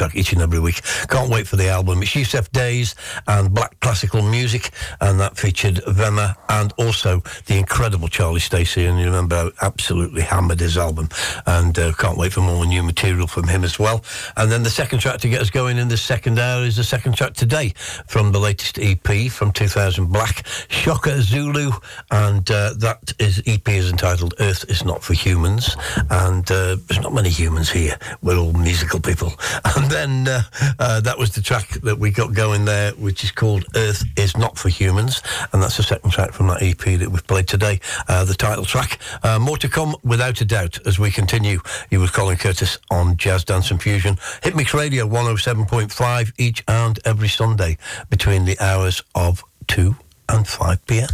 Track 0.00 0.16
each 0.16 0.32
and 0.32 0.40
every 0.40 0.60
week. 0.60 0.80
Can't 1.10 1.28
wait 1.28 1.46
for 1.46 1.56
the 1.56 1.68
album. 1.68 2.00
It's 2.00 2.12
Yussef 2.12 2.50
Dayes 2.52 2.94
and 3.26 3.52
Black 3.52 3.78
Classical 3.90 4.22
Music, 4.22 4.70
and 5.00 5.18
that 5.18 5.36
featured 5.36 5.78
Venna 5.88 6.36
and 6.48 6.72
also 6.78 7.20
the 7.46 7.58
incredible 7.58 8.06
Charlie 8.06 8.38
Stacey. 8.38 8.84
And 8.84 9.00
you 9.00 9.06
remember 9.06 9.34
how 9.34 9.50
absolutely 9.62 10.22
hammered 10.22 10.60
his 10.60 10.78
album, 10.78 11.08
and 11.44 11.76
uh, 11.76 11.92
can't 11.94 12.16
wait 12.16 12.32
for 12.32 12.40
more 12.40 12.64
new 12.64 12.84
material 12.84 13.26
from 13.26 13.48
him 13.48 13.64
as 13.64 13.80
well. 13.80 14.04
And 14.36 14.48
then 14.48 14.62
the 14.62 14.70
second 14.70 15.00
track 15.00 15.18
to 15.22 15.28
get 15.28 15.40
us 15.40 15.50
going 15.50 15.76
in 15.76 15.88
the 15.88 15.96
second 15.96 16.38
hour 16.38 16.62
is 16.62 16.76
the 16.76 16.84
second 16.84 17.16
track 17.16 17.34
today 17.34 17.70
from 18.06 18.30
the 18.30 18.38
latest 18.38 18.78
EP 18.78 19.28
from 19.28 19.50
2000 19.50 20.06
Black, 20.06 20.46
Shaka 20.68 21.20
Zulu, 21.20 21.72
and 22.12 22.48
uh, 22.48 22.74
that 22.78 23.12
is 23.18 23.42
EP 23.48 23.68
is 23.70 23.90
entitled 23.90 24.34
Earth 24.38 24.70
is 24.70 24.84
Not 24.84 25.02
for 25.02 25.14
Humans, 25.14 25.76
and 26.10 26.48
uh, 26.48 26.76
there's 26.86 27.02
not 27.02 27.12
many 27.12 27.28
humans 27.28 27.68
here. 27.68 27.98
We're 28.22 28.38
all 28.38 28.52
musical 28.52 29.00
people. 29.00 29.32
And 29.80 29.90
then 29.90 30.28
uh, 30.28 30.42
uh, 30.78 31.00
that 31.00 31.16
was 31.18 31.30
the 31.30 31.40
track 31.40 31.70
that 31.82 31.98
we 31.98 32.10
got 32.10 32.34
going 32.34 32.64
there, 32.66 32.92
which 32.92 33.24
is 33.24 33.30
called 33.30 33.64
Earth 33.74 33.79
is 33.80 34.36
Not 34.36 34.58
for 34.58 34.68
Humans. 34.68 35.22
And 35.52 35.62
that's 35.62 35.76
the 35.76 35.82
second 35.82 36.10
track 36.10 36.32
from 36.32 36.48
that 36.48 36.62
EP 36.62 36.78
that 36.78 37.08
we've 37.10 37.26
played 37.26 37.48
today, 37.48 37.80
uh, 38.08 38.24
the 38.24 38.34
title 38.34 38.64
track. 38.64 38.98
Uh, 39.22 39.38
more 39.38 39.56
to 39.58 39.68
come, 39.68 39.96
without 40.04 40.40
a 40.40 40.44
doubt, 40.44 40.78
as 40.86 40.98
we 40.98 41.10
continue. 41.10 41.60
You 41.90 42.00
with 42.00 42.12
Colin 42.12 42.36
Curtis 42.36 42.78
on 42.90 43.16
Jazz 43.16 43.44
Dance 43.44 43.70
and 43.70 43.82
Fusion. 43.82 44.18
Hit 44.42 44.54
Hitmix 44.54 44.74
Radio 44.74 45.08
107.5 45.08 46.32
each 46.38 46.62
and 46.68 46.98
every 47.04 47.28
Sunday 47.28 47.78
between 48.08 48.44
the 48.44 48.58
hours 48.60 49.02
of 49.14 49.42
2 49.68 49.94
and 50.28 50.46
5 50.46 50.86
p.m. 50.86 51.08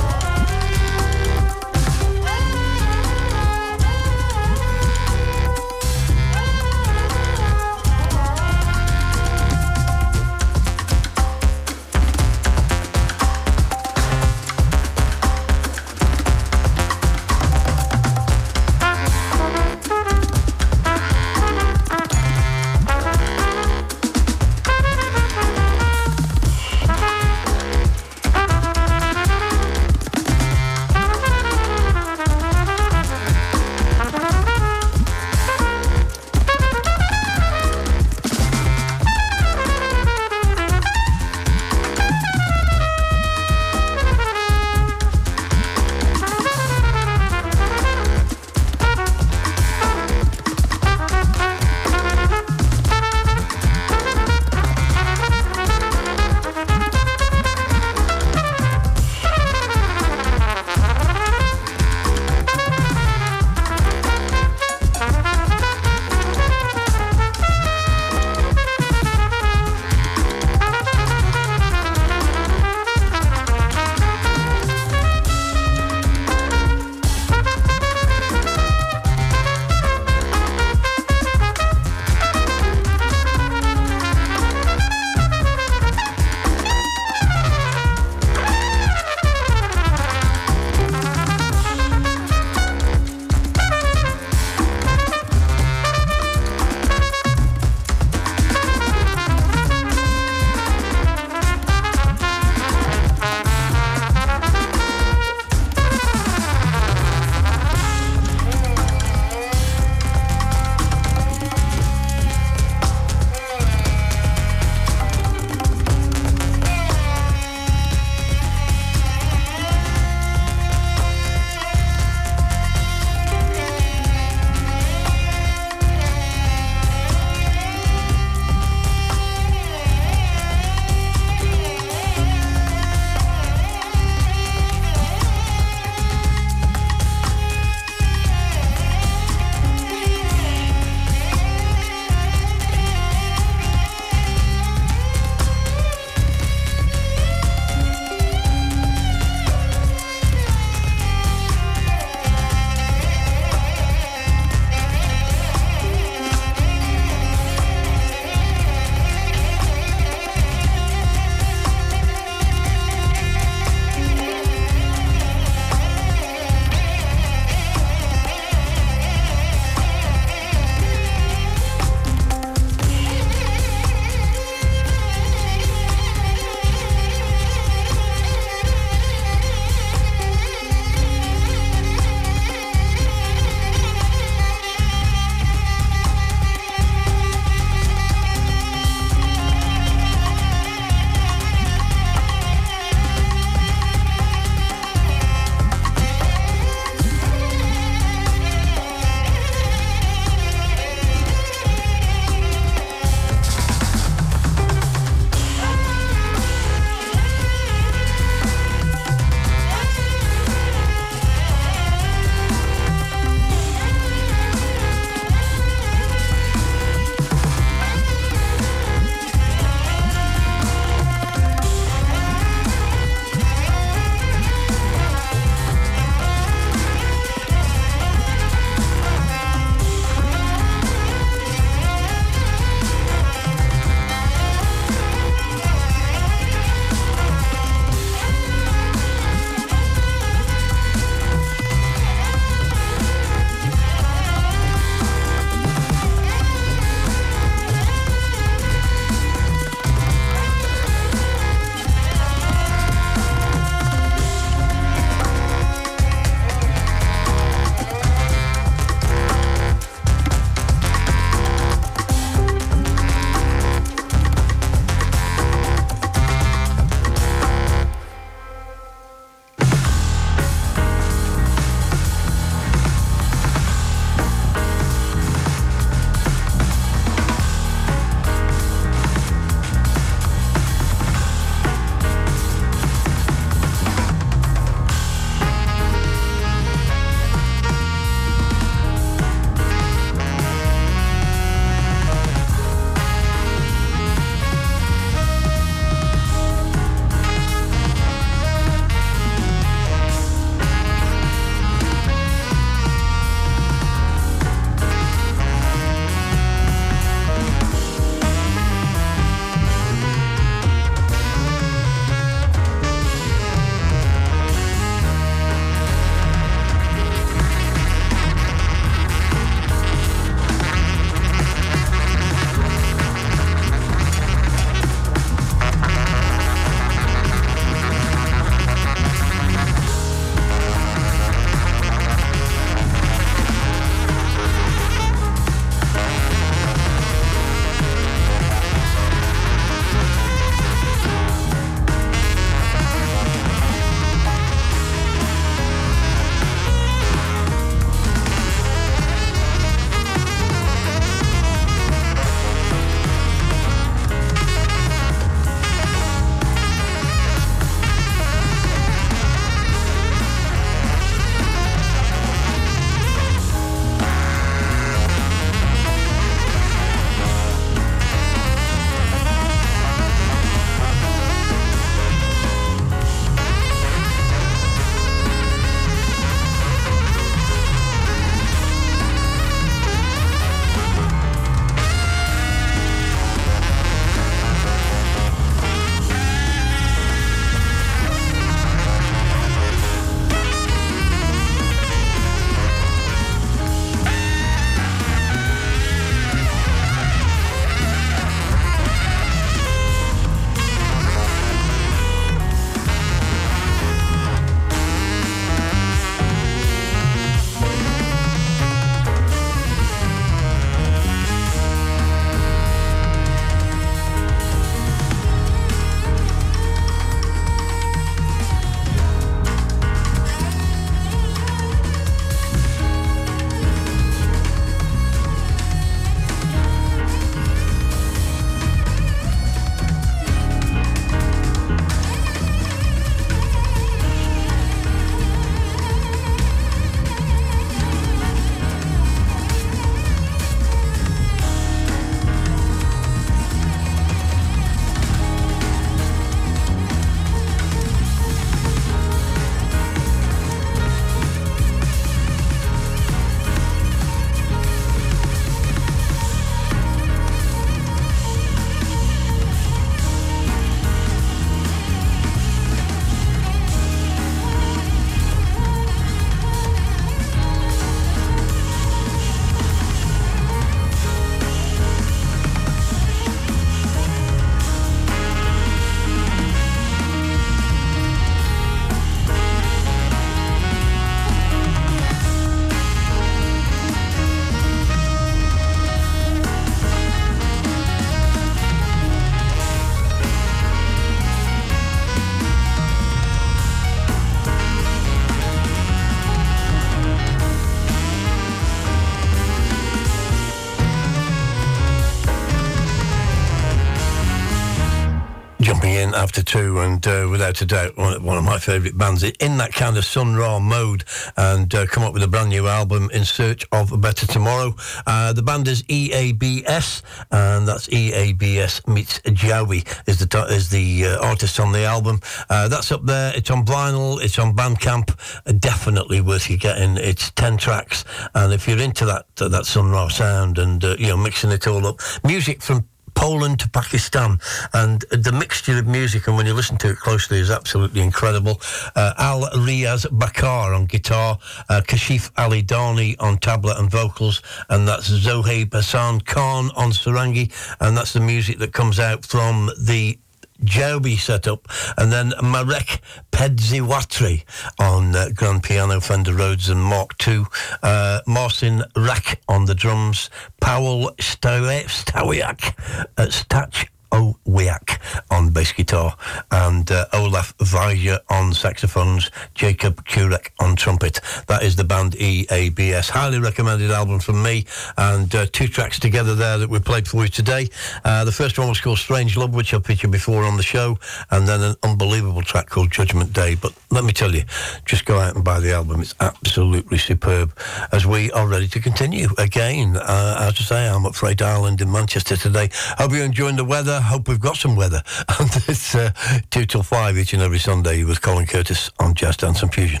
after 506.16 506.42
two, 506.42 506.80
and 506.80 507.06
uh, 507.06 507.28
without 507.30 507.60
a 507.60 507.66
doubt, 507.66 507.96
one, 507.96 508.14
of 508.14 508.44
my 508.44 508.58
favourite 508.58 508.96
bands 508.96 509.22
in 509.22 509.58
that 509.58 509.72
kind 509.72 509.96
of 509.96 510.04
Sun 510.04 510.34
Ra 510.34 510.58
mode, 510.58 511.04
and 511.36 511.72
uh, 511.74 511.86
come 511.86 512.02
up 512.02 512.14
with 512.14 512.22
a 512.22 512.28
brand 512.28 512.48
new 512.48 512.66
album 512.66 513.10
in 513.12 513.24
search 513.24 513.66
of 513.72 513.92
a 513.92 513.96
better 513.96 514.26
tomorrow. 514.26 514.74
Uh, 515.06 515.32
the 515.32 515.42
band 515.42 515.68
is 515.68 515.82
EABS, 515.84 517.02
and 517.30 517.68
that's 517.68 517.88
EABS 517.88 518.88
meets 518.88 519.20
Jaubi 519.20 519.86
is 520.08 520.18
the 520.18 520.46
is 520.48 520.70
the 520.70 521.06
uh, 521.06 521.26
artist 521.26 521.60
on 521.60 521.72
the 521.72 521.84
album. 521.84 522.20
Uh, 522.48 522.68
that's 522.68 522.90
up 522.90 523.04
there. 523.04 523.32
It's 523.36 523.50
on 523.50 523.64
vinyl. 523.64 524.22
It's 524.22 524.38
on 524.38 524.56
Bandcamp. 524.56 525.60
definitely 525.60 526.20
worth 526.20 526.48
you 526.48 526.56
getting. 526.56 526.96
It's 526.96 527.30
ten 527.32 527.56
tracks, 527.56 528.04
and 528.34 528.52
if 528.52 528.66
you're 528.66 528.80
into 528.80 529.04
that 529.04 529.26
that 529.36 529.66
Sun 529.66 529.90
Ra 529.90 530.08
sound 530.08 530.58
and 530.58 530.82
you 530.82 531.08
know 531.08 531.16
mixing 531.16 531.50
it 531.50 531.66
all 531.66 531.86
up, 531.86 532.00
music 532.24 532.62
from 532.62 532.88
Poland 533.16 533.58
to 533.60 533.68
Pakistan. 533.70 534.38
And 534.72 535.00
the 535.10 535.32
mixture 535.32 535.78
of 535.78 535.86
music, 535.86 536.28
and 536.28 536.36
when 536.36 536.46
you 536.46 536.54
listen 536.54 536.76
to 536.78 536.90
it 536.90 536.98
closely, 536.98 537.40
is 537.40 537.50
absolutely 537.50 538.02
incredible. 538.02 538.60
Uh, 538.94 539.14
Al 539.18 539.42
Riaz 539.66 540.06
Baqar 540.06 540.76
on 540.76 540.86
guitar, 540.86 541.38
uh, 541.68 541.80
Kashif 541.80 542.30
Ali 542.36 542.62
Dhani 542.62 543.16
on 543.18 543.38
tabla 543.38 543.78
and 543.80 543.90
vocals, 543.90 544.42
and 544.68 544.86
that's 544.86 545.08
Zohaib 545.08 545.72
Hassan 545.72 546.20
Khan 546.20 546.70
on 546.76 546.90
sarangi, 546.90 547.52
and 547.80 547.96
that's 547.96 548.12
the 548.12 548.20
music 548.20 548.58
that 548.58 548.72
comes 548.72 549.00
out 549.00 549.24
from 549.24 549.70
the 549.80 550.18
Jaubi 550.64 551.18
set 551.18 551.46
up, 551.46 551.68
and 551.96 552.12
then 552.12 552.32
Marek 552.42 553.00
Pędziwiatr 553.32 554.44
on 554.78 555.14
uh, 555.14 555.28
grand 555.34 555.62
piano, 555.62 556.00
Fender 556.00 556.34
Rhodes 556.34 556.68
and 556.68 556.82
Mark 556.82 557.14
II, 557.26 557.44
uh, 557.82 558.20
Marcin 558.26 558.82
Rak 558.96 559.40
on 559.48 559.66
the 559.66 559.74
drums, 559.74 560.30
Paweł 560.60 561.14
Stawiak 561.18 562.74
at 563.18 563.28
Stach 563.28 563.88
Owiak 564.16 564.98
on 565.30 565.50
bass 565.50 565.72
guitar, 565.72 566.16
and 566.50 566.90
uh, 566.90 567.04
Olaf 567.12 567.56
Węgier 567.58 568.18
on 568.30 568.54
saxophones, 568.54 569.30
Jacob 569.54 570.04
Kurek 570.06 570.50
on 570.58 570.74
trumpet. 570.74 571.20
That 571.48 571.62
is 571.62 571.76
the 571.76 571.84
band 571.84 572.12
EABS. 572.12 573.10
Highly 573.10 573.38
recommended 573.38 573.90
album 573.90 574.20
from 574.20 574.42
me, 574.42 574.64
and 574.96 575.34
uh, 575.34 575.46
two 575.52 575.68
tracks 575.68 575.98
together 576.00 576.34
there 576.34 576.56
that 576.58 576.70
we 576.70 576.78
played 576.78 577.06
for 577.06 577.24
you 577.24 577.28
today. 577.28 577.68
Uh, 578.04 578.24
the 578.24 578.32
first 578.32 578.58
one 578.58 578.68
was 578.68 578.80
called 578.80 578.98
Strange 578.98 579.36
Love, 579.36 579.54
which 579.54 579.74
I've 579.74 579.84
featured 579.84 580.10
before 580.10 580.44
on 580.44 580.56
the 580.56 580.62
show, 580.62 580.98
and 581.30 581.46
then 581.46 581.60
an 581.60 581.76
unbelievable 581.82 582.42
track 582.42 582.68
called 582.70 582.90
Judgment 582.90 583.32
Day. 583.32 583.54
But 583.54 583.74
let 583.90 584.04
me 584.04 584.12
tell 584.12 584.34
you, 584.34 584.44
just 584.86 585.04
go 585.04 585.18
out 585.18 585.34
and 585.34 585.44
buy 585.44 585.60
the 585.60 585.72
album. 585.72 586.00
It's 586.00 586.14
absolutely 586.20 586.98
superb. 586.98 587.52
As 587.92 588.06
we 588.06 588.30
are 588.32 588.48
ready 588.48 588.68
to 588.68 588.80
continue 588.80 589.28
again, 589.36 589.96
uh, 589.96 590.36
as 590.40 590.54
I 590.60 590.64
say, 590.64 590.88
I'm 590.88 591.04
at 591.04 591.14
Freight 591.14 591.42
Island 591.42 591.80
in 591.80 591.92
Manchester 591.92 592.36
today. 592.36 592.70
Hope 592.72 593.12
you're 593.12 593.24
enjoying 593.24 593.56
the 593.56 593.64
weather 593.64 594.00
hope 594.06 594.28
we've 594.28 594.40
got 594.40 594.56
some 594.56 594.76
weather. 594.76 595.02
And 595.38 595.50
it's 595.68 595.94
uh, 595.94 596.12
2 596.50 596.66
till 596.66 596.82
5 596.82 597.18
each 597.18 597.34
and 597.34 597.42
every 597.42 597.58
Sunday 597.58 598.04
with 598.04 598.22
Colin 598.22 598.46
Curtis 598.46 598.90
on 598.98 599.14
Jazz 599.14 599.36
Dance 599.36 599.62
and 599.62 599.72
Fusion. 599.72 600.00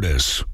Curtis. 0.00 0.49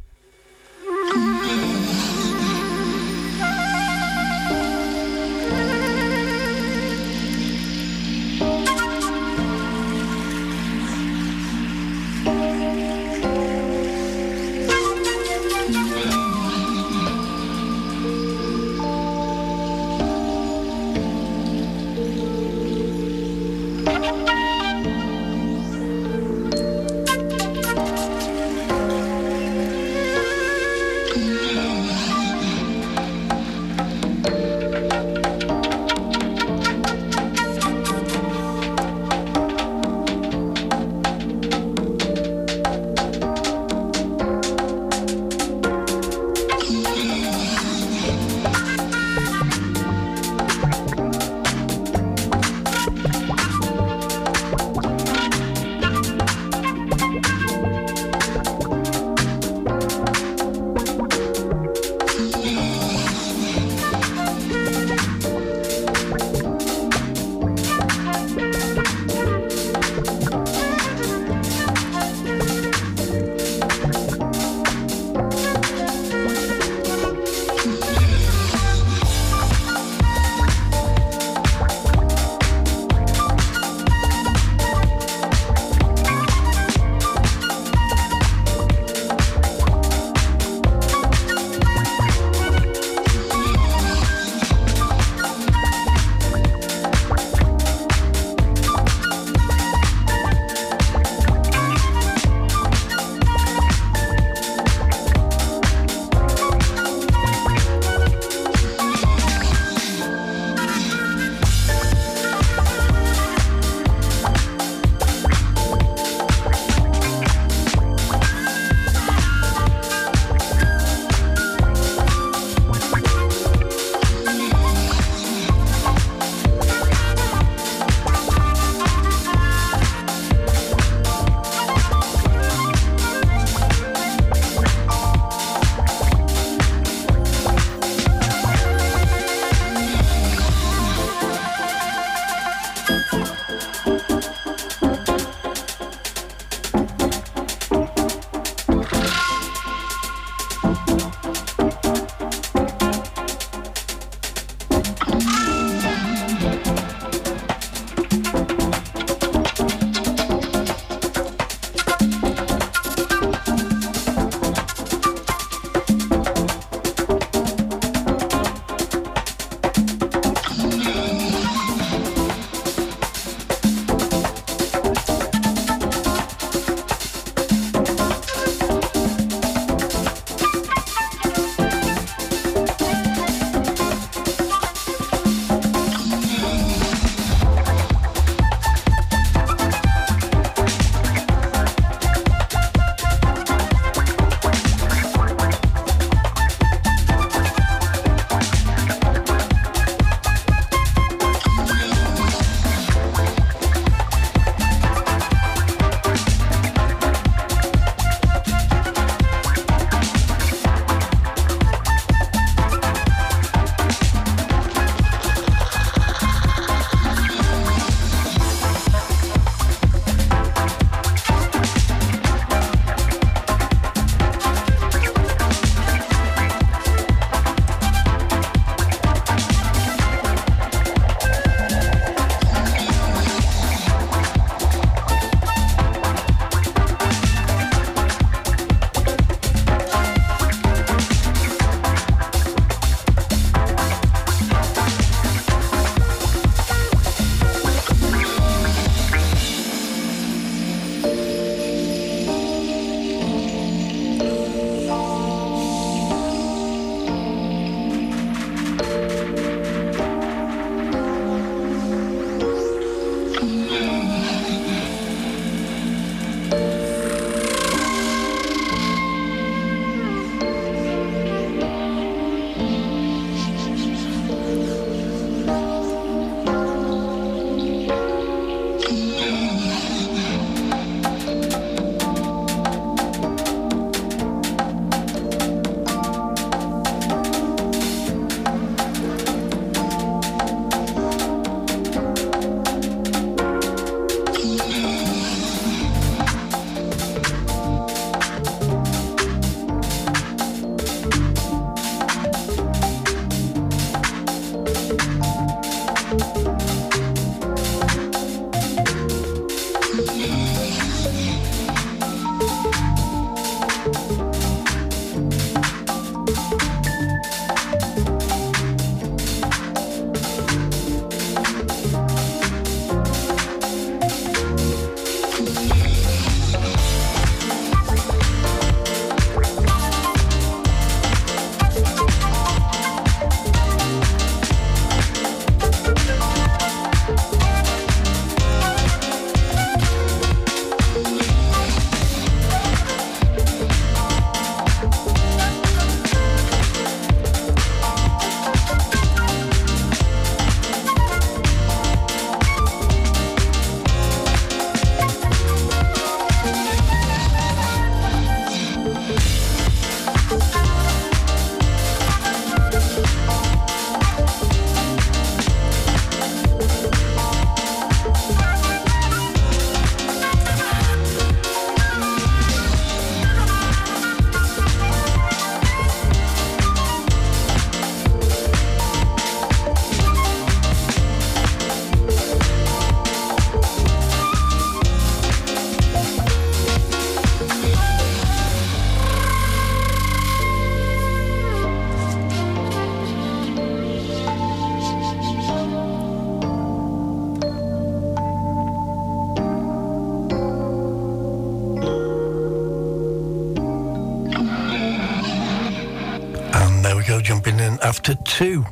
Two. 408.37 408.67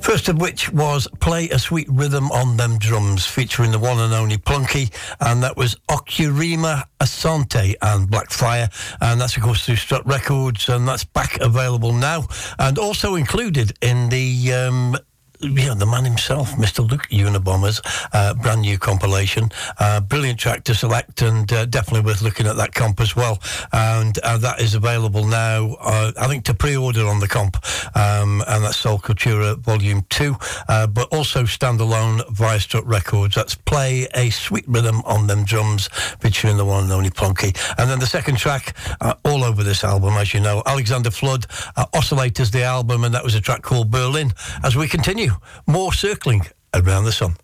First 0.00 0.28
of 0.28 0.40
which 0.40 0.70
was 0.72 1.08
Play 1.18 1.48
a 1.48 1.58
Sweet 1.58 1.88
Rhythm 1.90 2.30
on 2.30 2.56
Them 2.56 2.78
Drums, 2.78 3.26
featuring 3.26 3.72
the 3.72 3.80
one 3.80 3.98
and 3.98 4.14
only 4.14 4.36
Plunky, 4.36 4.92
and 5.18 5.42
that 5.42 5.56
was 5.56 5.74
Okyerema 5.88 6.84
Asante 7.00 7.74
and 7.82 8.08
Blackfire, 8.08 8.70
and 9.00 9.20
that's 9.20 9.36
of 9.36 9.42
course 9.42 9.66
through 9.66 9.74
Strut 9.74 10.06
Records, 10.06 10.68
and 10.68 10.86
that's 10.86 11.02
back 11.02 11.36
available 11.40 11.92
now, 11.92 12.28
and 12.60 12.78
also 12.78 13.16
included 13.16 13.76
in 13.82 14.08
the 14.08 14.52
um, 14.52 14.96
yeah, 15.40 15.74
the 15.74 15.86
man 15.86 16.04
himself, 16.04 16.52
Mr. 16.52 16.88
Luke 16.88 17.08
Unabomber's 17.10 17.80
uh, 18.12 18.34
brand 18.34 18.62
new 18.62 18.78
compilation. 18.78 19.50
Uh, 19.78 20.00
brilliant 20.00 20.38
track 20.38 20.64
to 20.64 20.74
select 20.74 21.22
and 21.22 21.52
uh, 21.52 21.66
definitely 21.66 22.00
worth 22.00 22.22
looking 22.22 22.46
at 22.46 22.56
that 22.56 22.74
comp 22.74 23.00
as 23.00 23.14
well. 23.14 23.38
And 23.72 24.18
uh, 24.18 24.38
that 24.38 24.60
is 24.60 24.74
available 24.74 25.24
now, 25.26 25.74
uh, 25.80 26.12
I 26.18 26.26
think, 26.26 26.44
to 26.44 26.54
pre 26.54 26.76
order 26.76 27.06
on 27.06 27.20
the 27.20 27.28
comp. 27.28 27.56
Um, 27.96 28.42
and 28.46 28.64
that's 28.64 28.78
Soul 28.78 28.98
Cultura 28.98 29.58
Volume 29.58 30.04
2, 30.10 30.36
uh, 30.68 30.86
but 30.86 31.08
also 31.12 31.42
standalone 31.44 32.28
via 32.30 32.58
Strut 32.60 32.86
Records. 32.86 33.34
That's 33.34 33.54
Play 33.54 34.06
a 34.14 34.30
Sweet 34.30 34.64
Rhythm 34.68 35.02
on 35.04 35.26
Them 35.26 35.44
Drums, 35.44 35.88
featuring 36.20 36.56
the 36.56 36.64
one 36.64 36.84
and 36.84 36.92
only 36.92 37.10
Plunky. 37.10 37.56
And 37.78 37.90
then 37.90 37.98
the 37.98 38.06
second 38.06 38.38
track, 38.38 38.76
over 39.56 39.64
this 39.64 39.84
album, 39.84 40.12
as 40.18 40.34
you 40.34 40.40
know, 40.40 40.62
Alexander 40.66 41.10
Flood, 41.10 41.46
uh, 41.76 41.86
Oscillators, 41.94 42.50
the 42.50 42.62
album, 42.62 43.04
and 43.04 43.14
that 43.14 43.24
was 43.24 43.34
a 43.34 43.40
track 43.40 43.62
called 43.62 43.90
Berlin. 43.90 44.34
As 44.62 44.76
we 44.76 44.86
continue 44.86 45.30
more 45.66 45.94
circling 45.94 46.42
around 46.74 47.04
the 47.04 47.12
sun. 47.12 47.36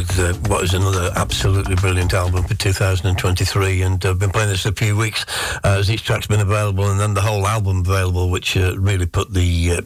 With 0.00 0.18
uh, 0.18 0.32
what 0.48 0.64
is 0.64 0.72
another 0.72 1.10
absolutely 1.14 1.74
brilliant 1.74 2.14
album 2.14 2.42
for 2.44 2.54
2023. 2.54 3.82
And 3.82 4.02
I've 4.06 4.18
been 4.18 4.30
playing 4.30 4.48
this 4.48 4.64
a 4.64 4.72
few 4.72 4.96
weeks 4.96 5.26
uh, 5.62 5.76
as 5.78 5.90
each 5.90 6.04
track's 6.04 6.26
been 6.26 6.40
available, 6.40 6.90
and 6.90 6.98
then 6.98 7.12
the 7.12 7.20
whole 7.20 7.46
album 7.46 7.80
available, 7.80 8.30
which 8.30 8.56
uh, 8.56 8.78
really 8.78 9.04
put 9.04 9.34
the 9.34 9.72
uh, 9.72 9.80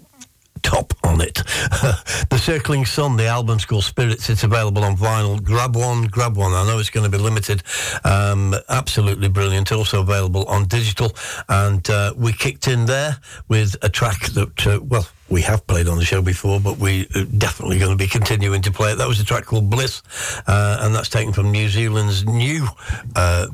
top 0.62 0.93
on 1.03 1.20
it. 1.20 1.35
the 2.31 2.39
Circling 2.41 2.85
Sun, 2.85 3.16
the 3.16 3.27
album's 3.27 3.65
called 3.65 3.82
Spirits. 3.82 4.31
It's 4.31 4.45
available 4.45 4.85
on 4.85 4.97
vinyl. 4.97 5.43
Grab 5.43 5.74
one, 5.74 6.05
grab 6.05 6.36
one. 6.36 6.53
I 6.53 6.65
know 6.65 6.78
it's 6.78 6.91
going 6.91 7.11
to 7.11 7.16
be 7.16 7.23
limited. 7.23 7.65
Um, 8.05 8.55
absolutely 8.69 9.28
brilliant. 9.28 9.73
Also 9.73 10.01
available 10.01 10.45
on 10.45 10.66
digital. 10.66 11.11
And 11.49 11.89
uh, 11.91 12.15
we 12.16 12.32
kicked 12.32 12.69
in 12.69 12.86
there 12.86 13.19
with 13.49 13.74
a 13.82 13.89
track 13.89 14.27
that, 14.28 14.66
uh, 14.66 14.81
well, 14.81 15.09
we 15.35 15.43
have 15.43 15.66
played 15.66 15.89
on 15.89 15.98
the 15.98 16.05
show 16.05 16.23
before, 16.23 16.61
but 16.61 16.78
we 16.78 17.09
are 17.16 17.23
uh, 17.23 17.24
definitely 17.39 17.77
going 17.77 17.90
to 17.90 17.97
be 17.97 18.06
continuing 18.06 18.62
to 18.62 18.70
play 18.70 18.93
it. 18.93 18.98
That 18.98 19.09
was 19.09 19.19
a 19.19 19.24
track 19.24 19.47
called 19.47 19.69
Bliss, 19.69 20.01
uh, 20.47 20.78
and 20.81 20.94
that's 20.94 21.09
taken 21.09 21.32
from 21.32 21.51
New 21.51 21.69
Zealand's 21.69 22.24
new 22.24 22.69
uh, 23.16 23.48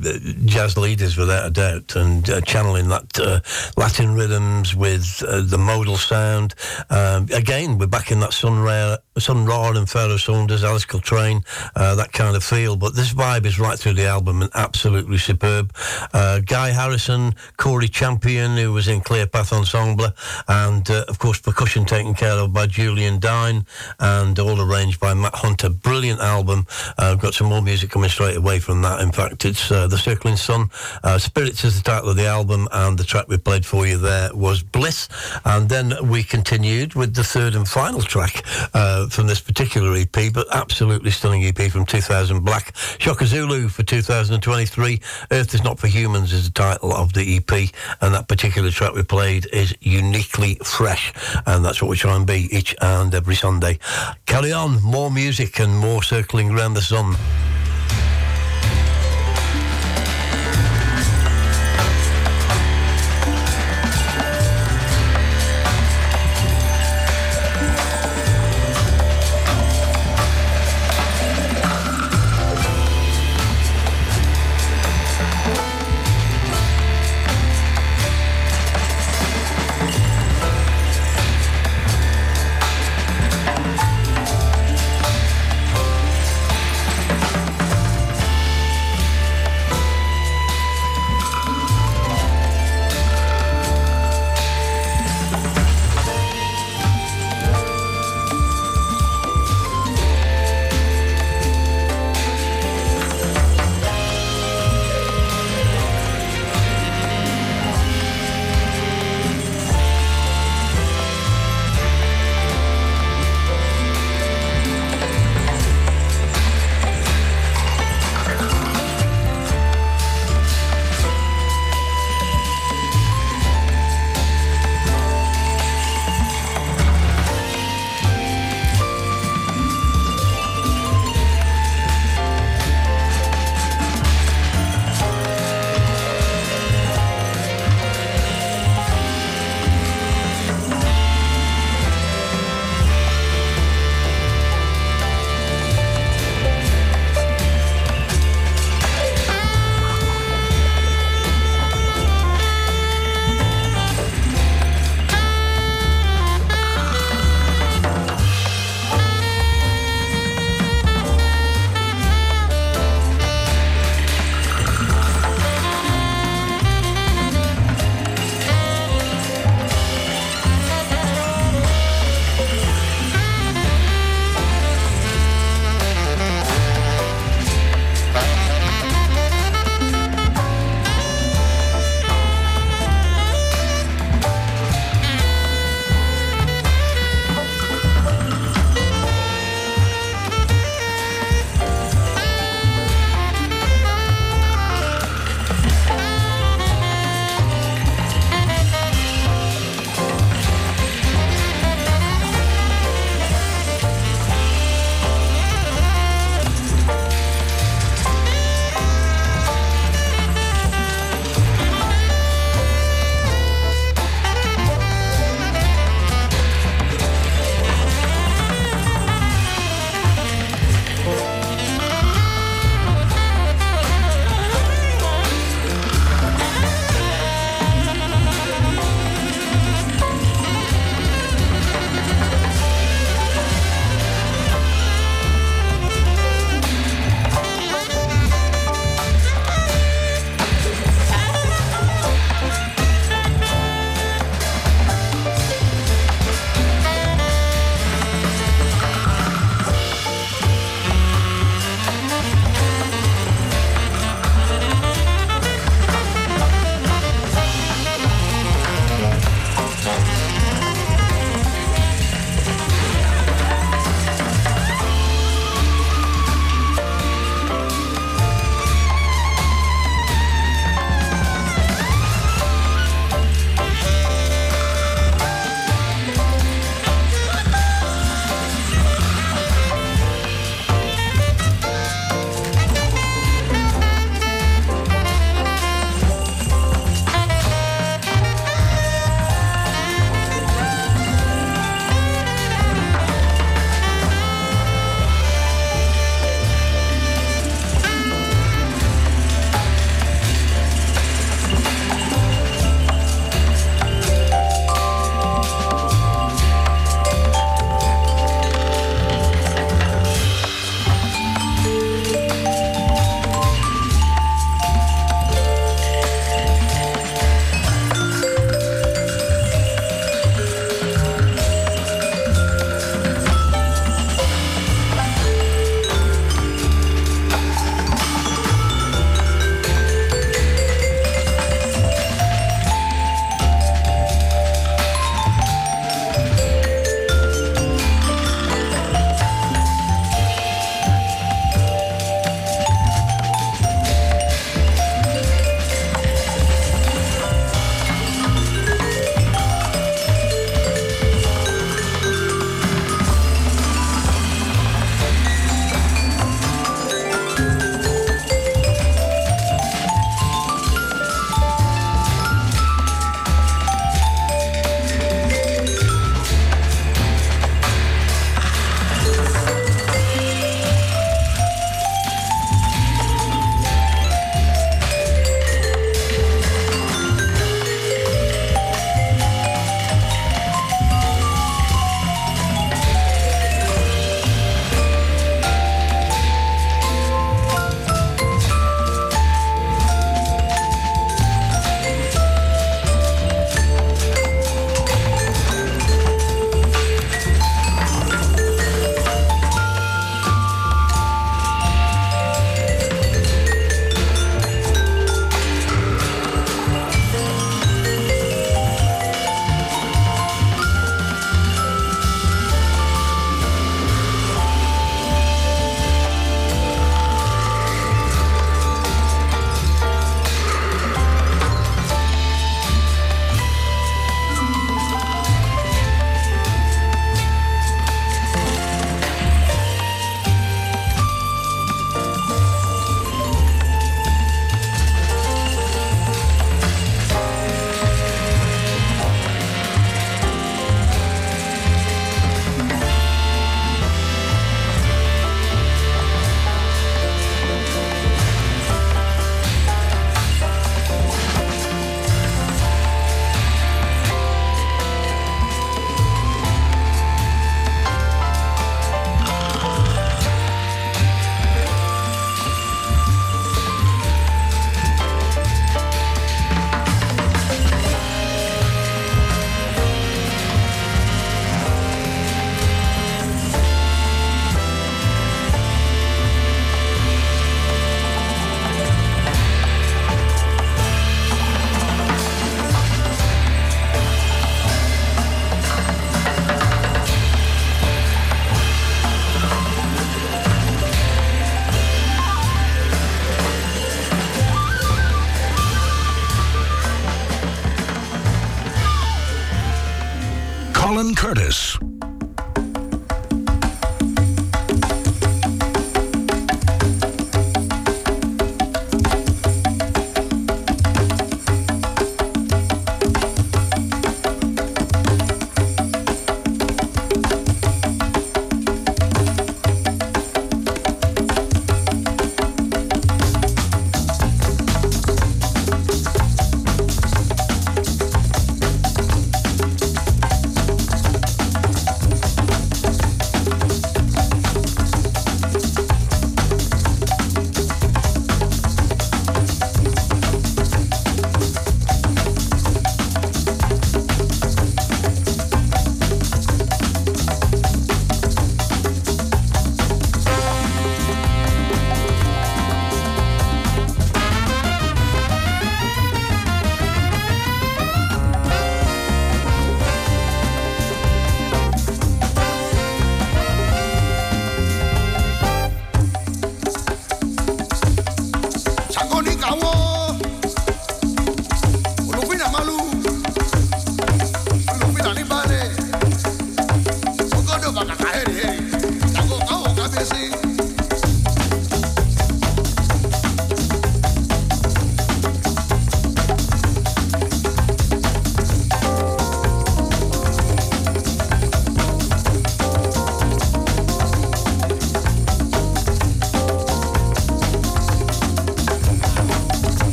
jazz 0.45 0.77
leaders, 0.77 1.17
without 1.17 1.47
a 1.47 1.51
doubt, 1.51 1.97
and 1.97 2.29
uh, 2.29 2.43
channeling 2.43 2.89
that 2.91 3.19
uh, 3.19 3.41
Latin 3.79 4.15
rhythms 4.15 4.77
with 4.77 5.25
uh, 5.27 5.41
the 5.41 5.57
modal 5.57 5.97
sound. 5.97 6.55
Um, 6.91 7.29
again, 7.33 7.79
we're 7.79 7.87
back 7.87 8.11
in 8.11 8.21
that 8.21 8.35
Sun 8.35 8.59
Ra, 8.61 8.99
Sun 9.21 9.47
Ra 9.47 9.71
and 9.71 9.89
Pharoah 9.89 10.19
Sanders, 10.19 10.65
Alice 10.65 10.85
Coltrane, 10.85 11.45
that 11.75 12.13
kind 12.13 12.37
of 12.37 12.43
feel. 12.43 12.77
But 12.77 12.95
this 12.95 13.13
vibe 13.13 13.47
is 13.47 13.59
right 13.59 13.79
through 13.79 13.95
the 13.95 14.07
album 14.07 14.43
and 14.43 14.51
absolutely 14.55 15.19
superb. 15.19 15.73
Guy 16.13 16.71
Harrison, 16.71 17.35
Corey 17.57 17.89
Champion, 17.89 18.57
who 18.57 18.73
was 18.73 18.89
in 18.89 19.01
Clear 19.01 19.27
Path 19.27 19.53
Ensemble, 19.53 20.09
and 20.49 20.91
of 20.91 21.19
course, 21.19 21.41
percussion 21.41 21.85
taken 21.85 22.15
care 22.15 22.33
of 22.33 22.53
by 22.53 22.67
Julien 22.67 23.21
Dyne 23.21 23.67
and 23.99 24.39
all 24.39 24.61
arranged 24.61 25.01
by 25.01 25.15
Matt 25.15 25.35
Hunter. 25.35 25.69
Brilliant 25.69 26.21
album. 26.21 26.67
Uh, 26.99 27.13
I've 27.13 27.21
got 27.21 27.35
some 27.35 27.49
more 27.49 27.63
music 27.63 27.91
coming 27.91 28.09
straight 28.09 28.37
away 28.37 28.59
from 28.59 28.83
that. 28.83 29.01
In 29.01 29.13
fact, 29.13 29.45
it's 29.45 29.71
uh, 29.71 29.87
The 29.87 29.99
Circling 29.99 30.37
Sun. 30.37 30.71
Uh, 31.03 31.19
Spirits 31.19 31.65
is 31.65 31.77
the 31.77 31.83
title 31.83 32.11
of 32.11 32.17
the 32.17 32.27
album, 32.27 32.69
and 32.73 32.99
the 32.99 33.05
track 33.05 33.29
we 33.29 33.37
played 33.37 33.67
for 33.67 33.87
you 33.87 33.99
there 33.99 34.31
was 34.35 34.63
Bliss. 34.63 35.09
And 35.45 35.69
then 35.69 35.95
we 36.09 36.23
continued 36.23 36.95
with 36.95 37.15
the 37.15 37.25
third 37.25 37.55
and 37.55 37.69
final 37.69 38.03
track 38.03 38.45
uh, 38.81 39.09
from 39.09 39.27
this 39.27 39.41
particular 39.41 39.95
EP, 39.95 40.33
but 40.33 40.47
absolutely 40.55 41.11
stunning 41.11 41.45
EP 41.45 41.71
from 41.71 41.85
2000 41.85 42.41
Black. 42.41 42.75
Shaka 42.99 43.27
Zulu 43.27 43.69
for 43.69 43.83
2023. 43.83 45.01
Earth 45.31 45.55
is 45.55 45.63
Not 45.63 45.79
for 45.79 45.87
Humans 45.87 46.33
is 46.33 46.47
the 46.47 46.53
title 46.53 46.93
of 46.93 47.13
the 47.13 47.37
EP, 47.37 47.71
and 48.01 48.15
that 48.15 48.27
particular 48.27 48.71
track 48.71 48.95
we 48.95 49.03
played 49.03 49.47
is 49.53 49.75
uniquely 49.81 50.55
fresh 50.65 51.13
and 51.47 51.65
that's 51.65 51.83
what 51.83 51.91
we 51.91 51.97
try 51.97 52.17
and 52.17 52.27
be 52.27 52.49
each 52.51 52.75
and 52.81 53.15
every 53.15 53.35
Sunday. 53.35 53.79
Carry 54.25 54.53
on, 54.53 54.83
more 54.83 55.11
music 55.11 55.61
and 55.61 55.77
more 55.77 56.03
circling 56.03 56.51
around 56.51 56.75
the 56.75 56.83
sun. 56.83 57.17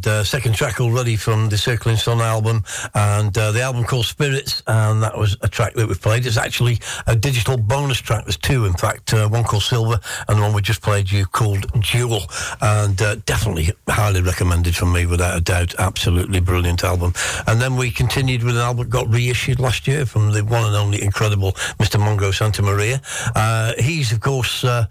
And 0.00 0.08
uh, 0.08 0.24
second 0.24 0.54
track 0.54 0.80
already 0.80 1.14
from 1.14 1.50
the 1.50 1.58
Circling 1.58 1.96
Sun 1.96 2.22
album, 2.22 2.64
and 2.94 3.36
uh, 3.36 3.52
the 3.52 3.60
album 3.60 3.84
called 3.84 4.06
Spirits, 4.06 4.62
and 4.66 5.02
that 5.02 5.18
was 5.18 5.36
a 5.42 5.48
track 5.48 5.74
that 5.74 5.86
we 5.86 5.94
played. 5.94 6.24
It's 6.24 6.38
actually 6.38 6.78
a 7.06 7.14
digital 7.14 7.58
bonus 7.58 7.98
track. 7.98 8.24
There's 8.24 8.38
two, 8.38 8.64
in 8.64 8.72
fact, 8.72 9.12
uh, 9.12 9.28
one 9.28 9.44
called 9.44 9.62
Silver, 9.62 10.00
and 10.26 10.38
the 10.38 10.42
one 10.42 10.54
we 10.54 10.62
just 10.62 10.80
played 10.80 11.12
you 11.12 11.26
called 11.26 11.66
Jewel. 11.82 12.22
And 12.62 13.02
uh, 13.02 13.16
definitely 13.26 13.72
highly 13.90 14.22
recommended 14.22 14.74
from 14.74 14.90
me, 14.90 15.04
without 15.04 15.36
a 15.36 15.42
doubt. 15.42 15.74
Absolutely 15.78 16.40
brilliant 16.40 16.82
album. 16.82 17.12
And 17.46 17.60
then 17.60 17.76
we 17.76 17.90
continued 17.90 18.42
with 18.42 18.56
an 18.56 18.62
album 18.62 18.84
that 18.84 18.90
got 18.90 19.06
reissued 19.06 19.60
last 19.60 19.86
year 19.86 20.06
from 20.06 20.32
the 20.32 20.42
one 20.42 20.64
and 20.64 20.76
only 20.76 21.02
incredible 21.02 21.52
Mr. 21.78 22.00
Mongo 22.00 22.32
Santamaria. 22.32 23.02
Uh, 23.36 23.74
he's, 23.78 24.12
of 24.12 24.20
course, 24.20 24.64
uh, 24.64 24.86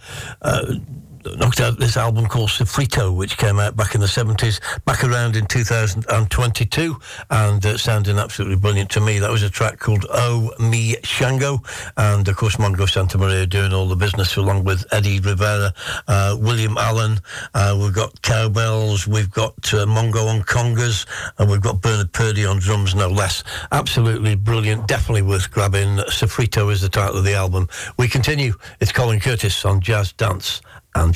knocked 1.37 1.59
out 1.59 1.79
this 1.79 1.97
album 1.97 2.27
called 2.27 2.49
Sofrito, 2.49 3.15
which 3.15 3.37
came 3.37 3.59
out 3.59 3.75
back 3.75 3.95
in 3.95 4.01
the 4.01 4.07
70s, 4.07 4.59
back 4.85 5.03
around 5.03 5.35
in 5.35 5.45
2022, 5.45 6.95
and 7.29 7.65
uh, 7.65 7.77
sounding 7.77 8.17
absolutely 8.17 8.55
brilliant 8.55 8.89
to 8.91 8.99
me. 8.99 9.19
That 9.19 9.31
was 9.31 9.43
a 9.43 9.49
track 9.49 9.79
called 9.79 10.05
Oh 10.09 10.51
Me 10.59 10.95
Shango, 11.03 11.61
and 11.97 12.27
of 12.27 12.35
course, 12.35 12.57
Mongo 12.57 12.87
Santamaria 12.87 13.47
doing 13.47 13.73
all 13.73 13.87
the 13.87 13.95
business 13.95 14.37
along 14.37 14.63
with 14.63 14.85
Eddie 14.91 15.19
Rivera, 15.19 15.73
uh, 16.07 16.37
William 16.39 16.77
Allen. 16.77 17.19
Uh, 17.53 17.77
we've 17.79 17.93
got 17.93 18.21
cowbells, 18.21 19.07
we've 19.07 19.31
got 19.31 19.53
uh, 19.73 19.85
Mongo 19.85 20.27
on 20.27 20.41
congas, 20.43 21.05
and 21.37 21.49
we've 21.49 21.61
got 21.61 21.81
Bernard 21.81 22.11
Purdie 22.13 22.45
on 22.45 22.59
drums, 22.59 22.95
no 22.95 23.09
less. 23.09 23.43
Absolutely 23.71 24.35
brilliant, 24.35 24.87
definitely 24.87 25.21
worth 25.21 25.51
grabbing. 25.51 25.97
Sofrito 26.09 26.71
is 26.71 26.81
the 26.81 26.89
title 26.89 27.17
of 27.17 27.23
the 27.23 27.33
album. 27.33 27.67
We 27.97 28.07
continue. 28.07 28.53
It's 28.79 28.91
Colin 28.91 29.19
Curtis 29.19 29.65
on 29.65 29.81
Jazz 29.81 30.13
Dance 30.13 30.61
and 30.95 31.15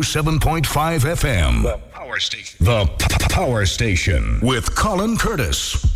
107.5 0.00 0.62
FM. 1.04 1.62
The 1.62 1.78
Power 1.92 2.18
Station. 2.18 2.64
The 2.64 2.86
Power 3.28 3.66
Station 3.66 4.40
with 4.42 4.74
Colin 4.74 5.18
Curtis. 5.18 5.89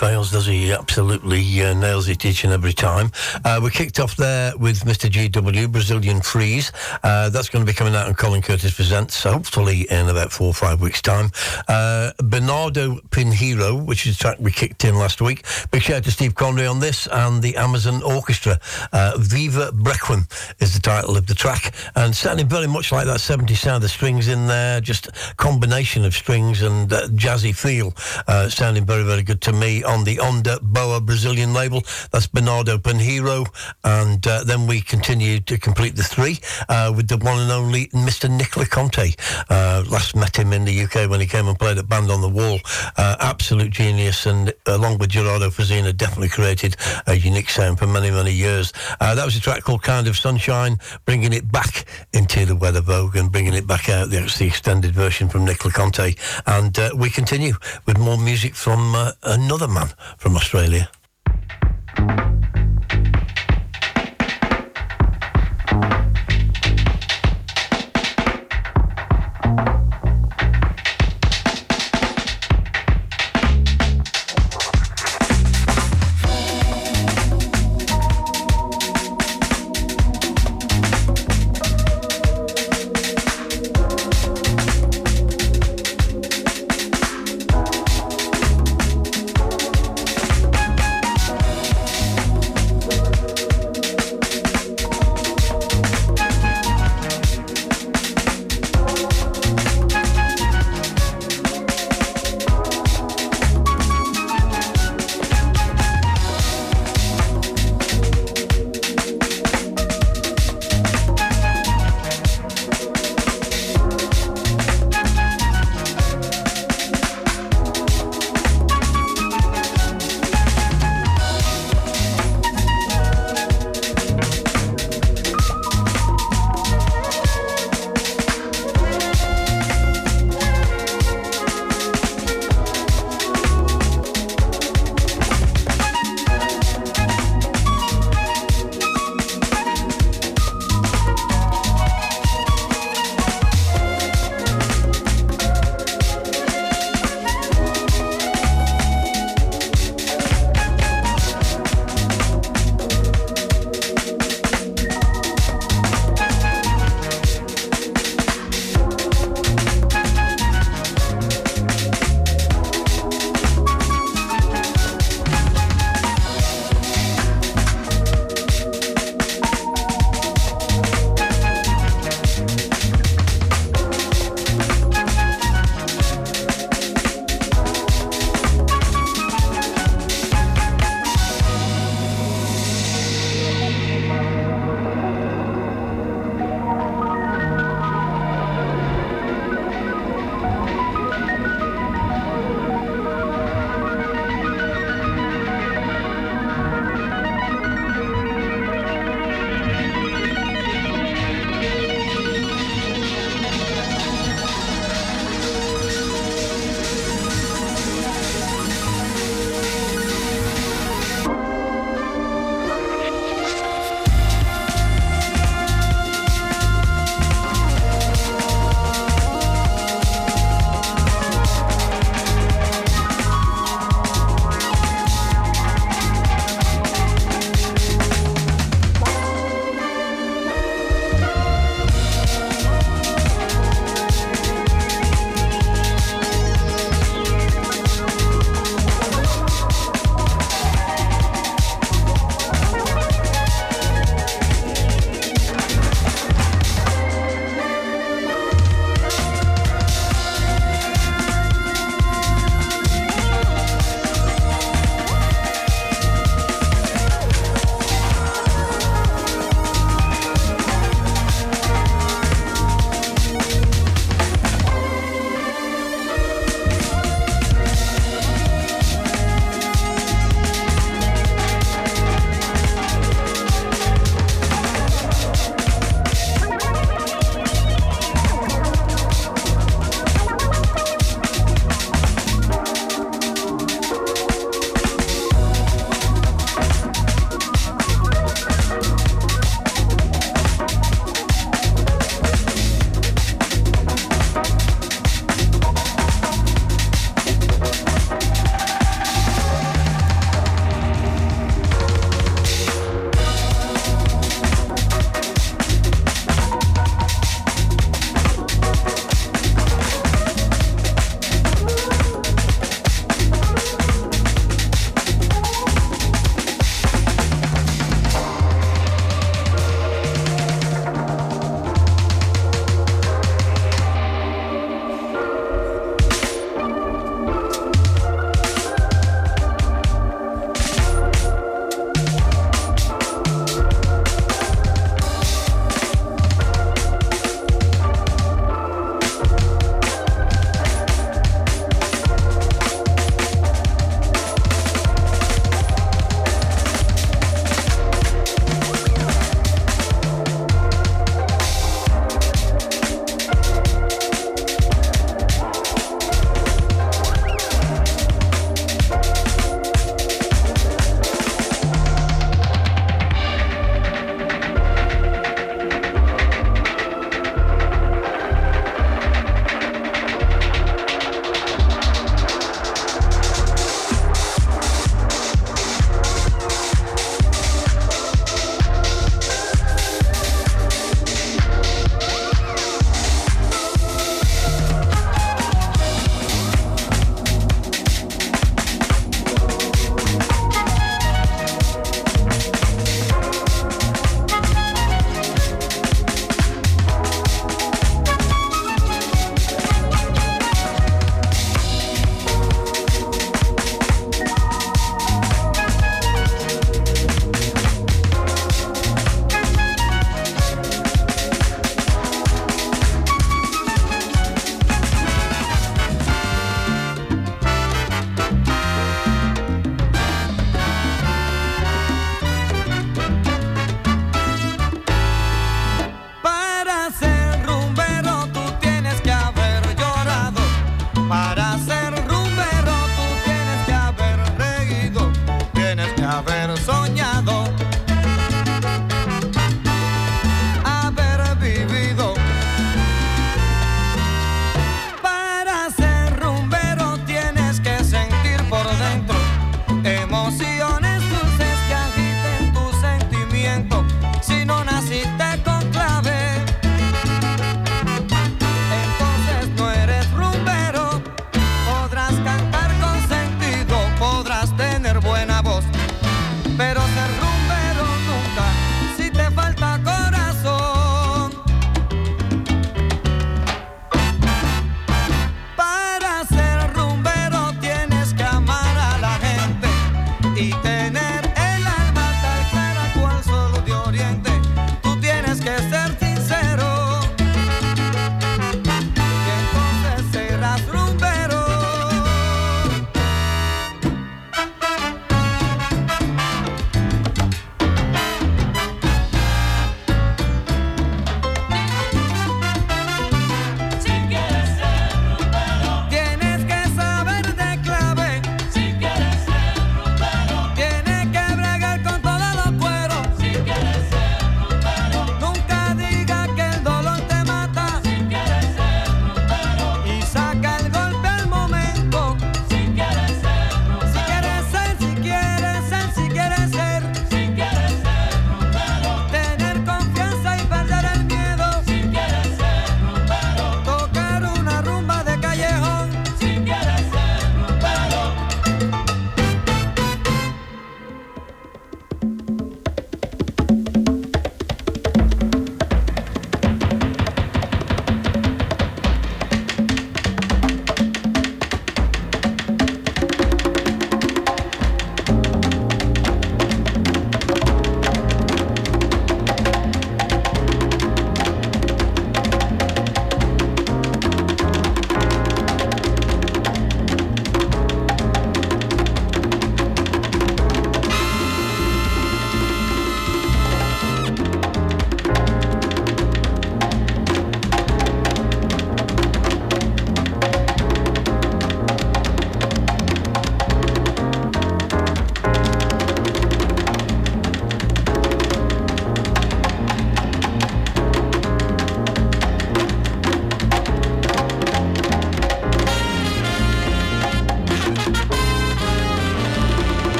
Fails, 0.00 0.30
does 0.30 0.46
he? 0.46 0.64
He 0.64 0.72
absolutely 0.72 1.62
uh, 1.62 1.74
nails 1.74 2.08
it 2.08 2.24
each 2.24 2.44
and 2.44 2.54
every 2.54 2.72
time. 2.72 3.12
Uh, 3.44 3.60
we 3.62 3.68
kicked 3.68 4.00
off 4.00 4.16
there 4.16 4.56
with 4.56 4.80
Mr. 4.84 5.10
GW, 5.10 5.70
Brazilian 5.70 6.22
Freeze. 6.22 6.72
Uh, 7.02 7.28
that's 7.28 7.50
going 7.50 7.66
to 7.66 7.70
be 7.70 7.76
coming 7.76 7.94
out 7.94 8.08
on 8.08 8.14
Colin 8.14 8.40
Curtis 8.40 8.74
Presents, 8.74 9.22
hopefully 9.22 9.82
in 9.90 10.08
about 10.08 10.32
four 10.32 10.46
or 10.46 10.54
five 10.54 10.80
weeks' 10.80 11.02
time. 11.02 11.30
Uh, 11.68 12.12
Bernardo 12.16 12.94
Pinheiro, 13.10 13.84
which 13.84 14.06
is 14.06 14.16
a 14.16 14.18
track 14.18 14.38
we 14.40 14.50
kicked 14.50 14.86
in 14.86 14.94
last 14.94 15.20
week. 15.20 15.44
Big 15.70 15.82
shout 15.82 15.98
out 15.98 16.04
to 16.04 16.10
Steve 16.10 16.34
Connery 16.34 16.66
on 16.66 16.80
this 16.80 17.06
and 17.06 17.42
the 17.42 17.54
Amazon 17.56 18.02
Orchestra. 18.02 18.58
Uh, 18.94 19.18
Viva 19.18 19.70
Brequim 19.70 20.24
is 20.62 20.72
the 20.72 20.80
title 20.80 21.18
of 21.18 21.26
the 21.26 21.34
track, 21.34 21.74
and 21.94 22.16
certainly 22.16 22.44
very 22.44 22.66
much 22.66 22.90
like 22.90 23.04
that 23.04 23.18
70s 23.18 23.58
sound. 23.58 23.82
The 23.82 23.88
strings 23.90 24.28
in 24.28 24.46
there, 24.46 24.80
just 24.80 25.10
combination 25.50 26.04
of 26.04 26.14
strings 26.14 26.62
and 26.62 26.92
uh, 26.92 27.08
jazzy 27.08 27.52
feel, 27.52 27.92
uh, 28.28 28.48
sounding 28.48 28.84
very, 28.84 29.02
very 29.02 29.24
good 29.24 29.40
to 29.40 29.52
me 29.52 29.82
on 29.82 30.04
the 30.04 30.16
Onda 30.18 30.62
Boa 30.62 31.00
Brazilian 31.00 31.52
label. 31.52 31.82
That's 32.12 32.28
Bernardo 32.28 32.78
Pinheiro, 32.78 33.48
and 33.82 34.24
uh, 34.28 34.44
then 34.44 34.68
we 34.68 34.80
continue 34.80 35.40
to 35.40 35.58
complete 35.58 35.96
the 35.96 36.04
three 36.04 36.38
uh, 36.68 36.92
with 36.94 37.08
the 37.08 37.16
one 37.16 37.40
and 37.40 37.50
only 37.50 37.88
Mr. 37.88 38.30
Nicola 38.30 38.64
Conte. 38.64 39.10
Uh, 39.48 39.82
last 39.90 40.14
met 40.14 40.38
him 40.38 40.52
in 40.52 40.64
the 40.64 40.82
UK 40.84 41.10
when 41.10 41.18
he 41.18 41.26
came 41.26 41.48
and 41.48 41.58
played 41.58 41.78
at 41.78 41.88
Band 41.88 42.12
on 42.12 42.20
the 42.20 42.28
Wall. 42.28 42.60
Uh, 42.96 43.16
absolute 43.18 43.72
genius, 43.72 44.26
and 44.26 44.54
along 44.66 44.98
with 44.98 45.10
Gerardo 45.10 45.50
Frisina, 45.50 45.96
definitely 45.96 46.28
created 46.28 46.76
a 47.08 47.16
unique 47.16 47.50
sound 47.50 47.76
for 47.76 47.88
many, 47.88 48.12
many 48.12 48.32
years. 48.32 48.72
that 49.00 49.24
was 49.24 49.34
a 49.34 49.40
track 49.40 49.64
called 49.64 49.82
Kind 49.82 50.06
of 50.06 50.16
Sunshine, 50.16 50.78
bringing 51.06 51.32
it 51.32 51.50
back 51.50 51.86
into 52.12 52.46
the 52.46 52.54
Weather 52.54 52.82
Vogue 52.82 53.16
and 53.16 53.32
bringing 53.32 53.54
it 53.54 53.66
back 53.66 53.88
out. 53.88 54.10
That's 54.10 54.38
the 54.38 54.46
extended 54.46 54.94
version 54.94 55.28
from 55.28 55.39
Nicola 55.44 55.72
Conte. 55.72 56.14
And 56.46 56.78
uh, 56.78 56.90
we 56.96 57.10
continue 57.10 57.54
with 57.86 57.98
more 57.98 58.18
music 58.18 58.54
from 58.54 58.94
uh, 58.94 59.12
another 59.22 59.68
man 59.68 59.88
from 60.18 60.36
Australia. 60.36 60.90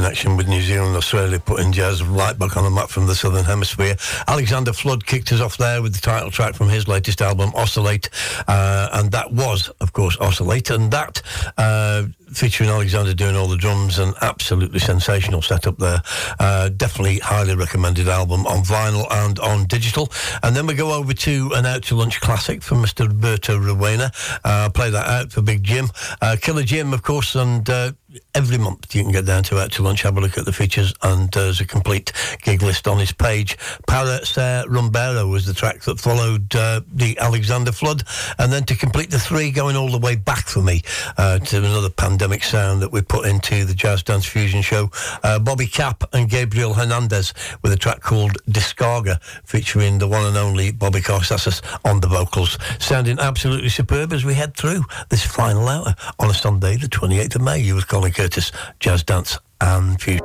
Connection 0.00 0.34
with 0.34 0.48
New 0.48 0.62
Zealand. 0.62 0.96
Australia 0.96 1.38
putting 1.38 1.72
jazz 1.72 2.02
right 2.02 2.38
back 2.38 2.56
on 2.56 2.64
the 2.64 2.70
map 2.70 2.88
from 2.88 3.06
the 3.06 3.14
Southern 3.14 3.44
Hemisphere. 3.44 3.96
Alexander 4.28 4.72
Flood 4.72 5.04
kicked 5.04 5.30
us 5.30 5.42
off 5.42 5.58
there 5.58 5.82
with 5.82 5.92
the 5.92 6.00
title 6.00 6.30
track 6.30 6.54
from 6.54 6.70
his 6.70 6.88
latest 6.88 7.20
album, 7.20 7.52
Oscillate. 7.54 8.08
Uh, 8.48 8.88
and 8.94 9.12
that 9.12 9.30
was, 9.30 9.68
of 9.82 9.92
course, 9.92 10.16
Oscillate. 10.18 10.70
And 10.70 10.90
that 10.90 11.20
uh, 11.58 12.04
featuring 12.32 12.70
Alexander 12.70 13.12
doing 13.12 13.36
all 13.36 13.46
the 13.46 13.56
drums 13.56 13.98
and 13.98 14.14
absolutely 14.22 14.78
sensational 14.78 15.42
setup 15.42 15.76
there. 15.76 16.00
Uh, 16.38 16.70
definitely 16.70 17.18
highly 17.18 17.54
recommended 17.54 18.08
album 18.08 18.46
on 18.46 18.62
vinyl 18.62 19.06
and 19.10 19.38
on 19.40 19.66
digital. 19.66 20.10
And 20.42 20.56
then 20.56 20.66
we 20.66 20.74
go 20.74 20.94
over 20.94 21.12
to 21.12 21.50
an 21.54 21.66
Out 21.66 21.82
to 21.84 21.94
Lunch 21.94 22.20
classic 22.20 22.62
from 22.62 22.82
Mr. 22.82 23.06
Roberto 23.06 23.58
Roena. 23.58 24.12
Uh, 24.44 24.70
play 24.70 24.90
that 24.90 25.06
out 25.06 25.32
for 25.32 25.42
Big 25.42 25.62
Jim. 25.62 25.88
Uh, 26.22 26.36
Killer 26.40 26.62
Jim, 26.62 26.94
of 26.94 27.02
course, 27.02 27.34
and 27.34 27.68
uh, 27.68 27.92
every 28.34 28.58
month 28.58 28.94
you 28.94 29.02
can 29.02 29.12
get 29.12 29.26
down 29.26 29.42
to 29.44 29.58
Out 29.58 29.72
to 29.72 29.82
Lunch, 29.82 30.02
have 30.02 30.16
a 30.16 30.20
look 30.20 30.38
at 30.38 30.44
the 30.44 30.52
features, 30.52 30.94
and 31.02 31.34
uh, 31.36 31.40
there's 31.40 31.60
a 31.60 31.66
complete 31.66 32.12
gig 32.42 32.62
list 32.62 32.88
on 32.88 32.98
his 32.98 33.12
page. 33.12 33.56
Para 33.86 34.24
Ser 34.24 34.64
Rumbero 34.68 35.28
was 35.28 35.46
the 35.46 35.54
track 35.54 35.82
that 35.82 36.00
followed 36.00 36.54
uh, 36.54 36.80
the 36.92 37.18
Alexander 37.18 37.72
Flood. 37.72 38.02
And 38.38 38.52
then 38.52 38.64
to 38.64 38.76
complete 38.76 39.10
the 39.10 39.18
three, 39.18 39.50
going 39.50 39.76
all 39.76 39.90
the 39.90 39.98
way 39.98 40.16
back 40.16 40.46
for 40.46 40.62
me 40.62 40.82
uh, 41.18 41.38
to 41.38 41.58
another 41.58 41.90
pandemic 41.90 42.42
sound 42.42 42.82
that 42.82 42.92
we 42.92 43.02
put 43.02 43.26
into 43.26 43.64
the 43.64 43.74
Jazz 43.74 44.02
Dance 44.02 44.26
Fusion 44.26 44.62
show, 44.62 44.90
uh, 45.22 45.38
Bobby 45.38 45.66
Cap 45.66 46.04
and 46.12 46.28
Gabriel 46.28 46.74
Hernandez 46.74 47.34
with 47.62 47.72
a 47.72 47.76
track 47.76 48.00
called 48.00 48.38
Descarga, 48.48 49.20
featuring 49.44 49.98
the 49.98 50.08
one 50.08 50.24
and 50.26 50.36
only 50.36 50.70
Bobby 50.70 51.00
Carcassés 51.00 51.62
on 51.84 52.00
the 52.00 52.08
vocals. 52.08 52.58
Sounding 52.78 53.18
absolutely 53.18 53.68
superb 53.68 54.12
as 54.12 54.24
we 54.24 54.34
head 54.34 54.56
through 54.56 54.82
this 55.08 55.24
final 55.24 55.68
hour 55.68 55.94
on 56.18 56.30
a 56.30 56.34
Sunday, 56.34 56.76
the 56.76 56.88
28th 56.88 57.36
of 57.36 57.42
May. 57.42 57.58
You 57.58 57.74
was 57.74 57.84
Colin 58.00 58.14
Curtis, 58.14 58.50
Jazz 58.78 59.02
Dance 59.04 59.38
and 59.60 60.00
Fusion. 60.00 60.24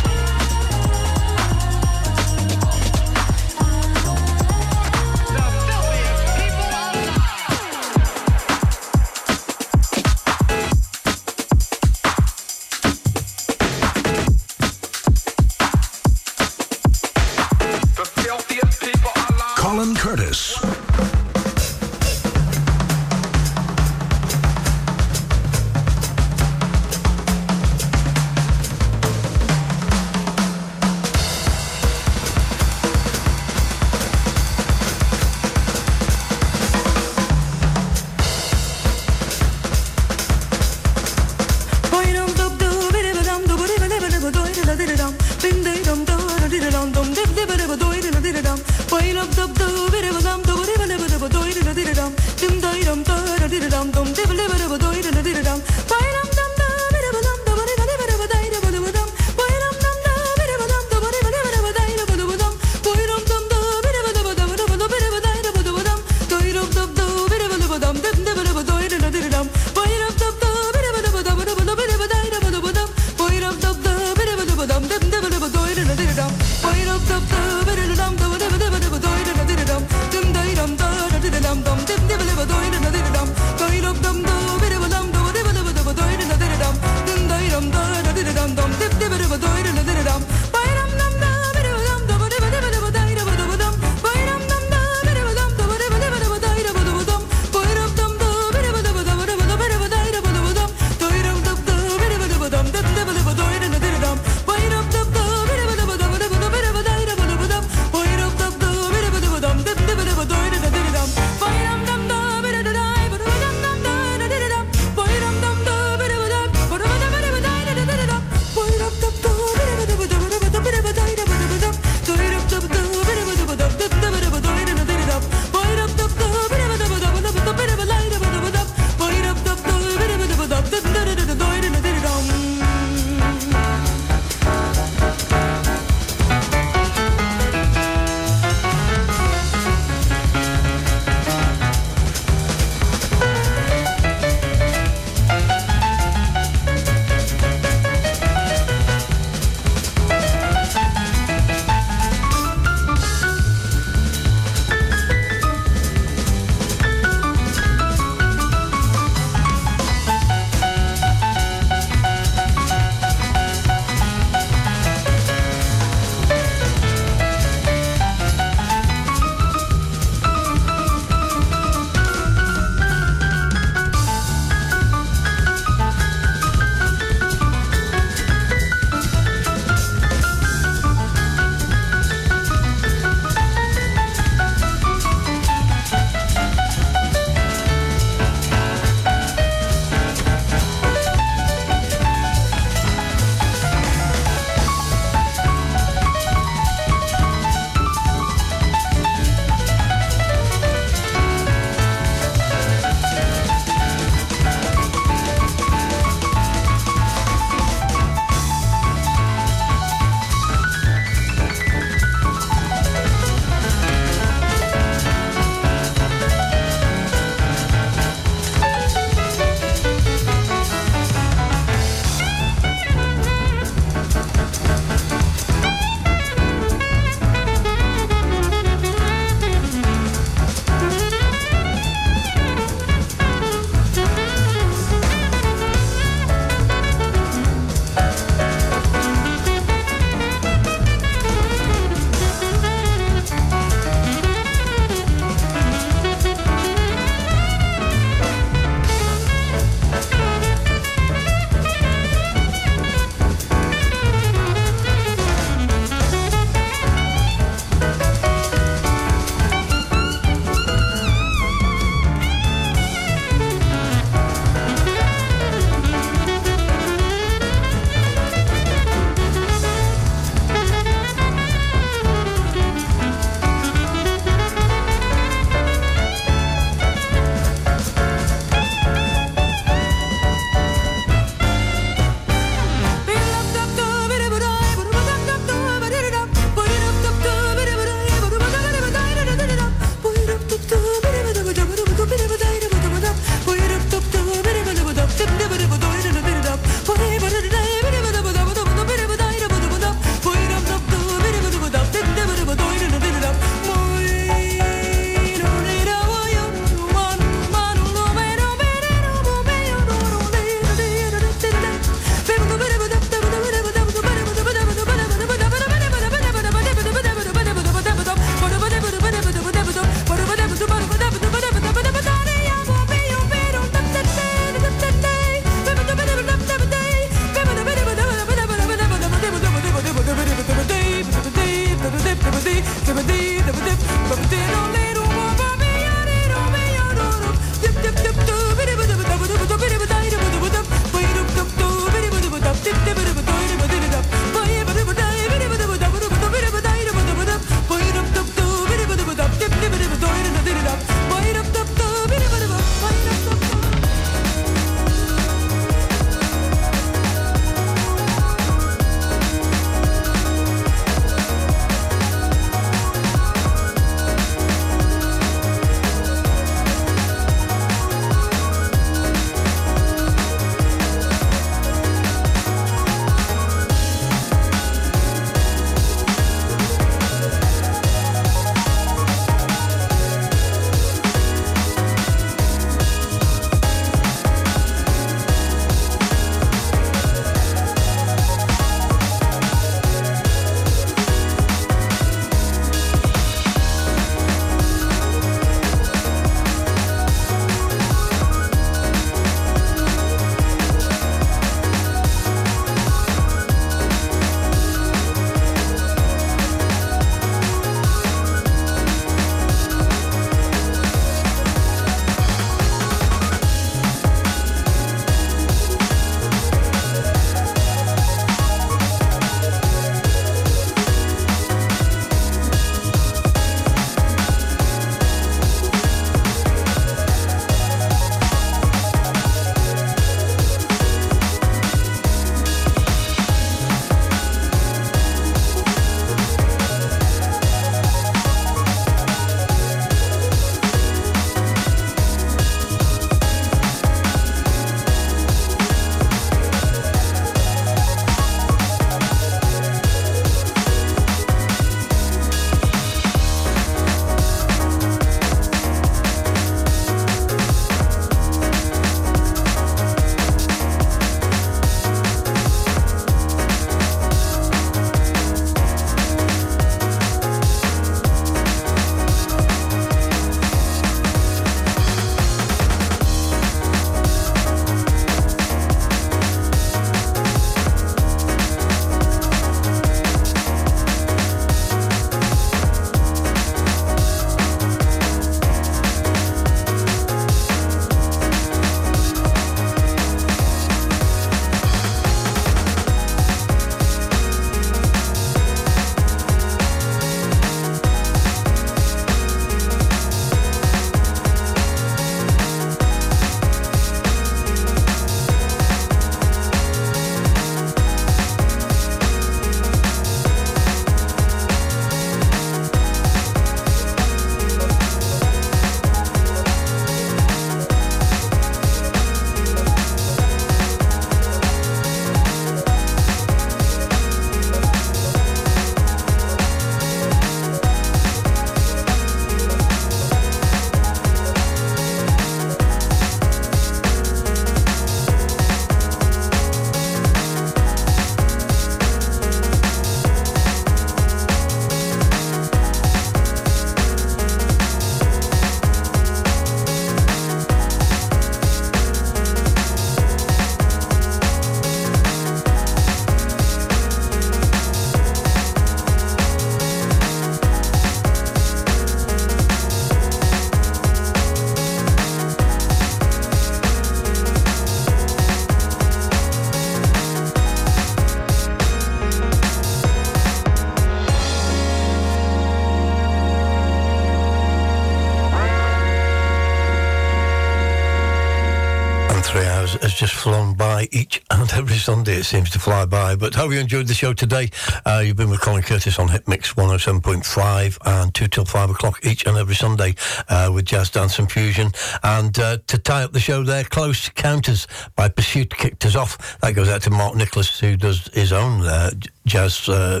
Every 581.76 581.94
Sunday. 581.94 582.14
It 582.14 582.24
seems 582.24 582.48
to 582.50 582.58
fly 582.58 582.86
by. 582.86 583.16
But 583.16 583.34
hope 583.34 583.52
you 583.52 583.58
enjoyed 583.58 583.86
the 583.86 583.94
show 583.94 584.14
today. 584.14 584.48
Uh, 584.86 585.02
you've 585.04 585.16
been 585.16 585.28
with 585.28 585.42
Colin 585.42 585.62
Curtis 585.62 585.98
on 585.98 586.08
Hit 586.08 586.26
Mix 586.26 586.54
107.5 586.54 587.78
and 587.84 588.14
2 588.14 588.28
till 588.28 588.44
5 588.46 588.70
o'clock 588.70 589.04
each 589.04 589.26
and 589.26 589.36
every 589.36 589.54
Sunday 589.54 589.94
uh, 590.28 590.50
with 590.54 590.64
Jazz 590.64 590.88
Dance 590.88 591.18
and 591.18 591.30
Fusion. 591.30 591.72
And 592.02 592.38
uh, 592.38 592.58
to 592.68 592.78
tie 592.78 593.04
up 593.04 593.12
the 593.12 593.20
show 593.20 593.42
there, 593.42 593.64
Close 593.64 594.08
Counters 594.08 594.66
by 594.94 595.08
Pursuit 595.08 595.54
kicked 595.54 595.84
us 595.84 595.96
off. 595.96 596.40
That 596.40 596.54
goes 596.54 596.70
out 596.70 596.80
to 596.82 596.90
Mark 596.90 597.14
Nicholas, 597.14 597.60
who 597.60 597.76
does 597.76 598.08
his 598.14 598.32
own 598.32 598.62
uh, 598.62 598.90
jazz 599.26 599.68
uh, 599.68 600.00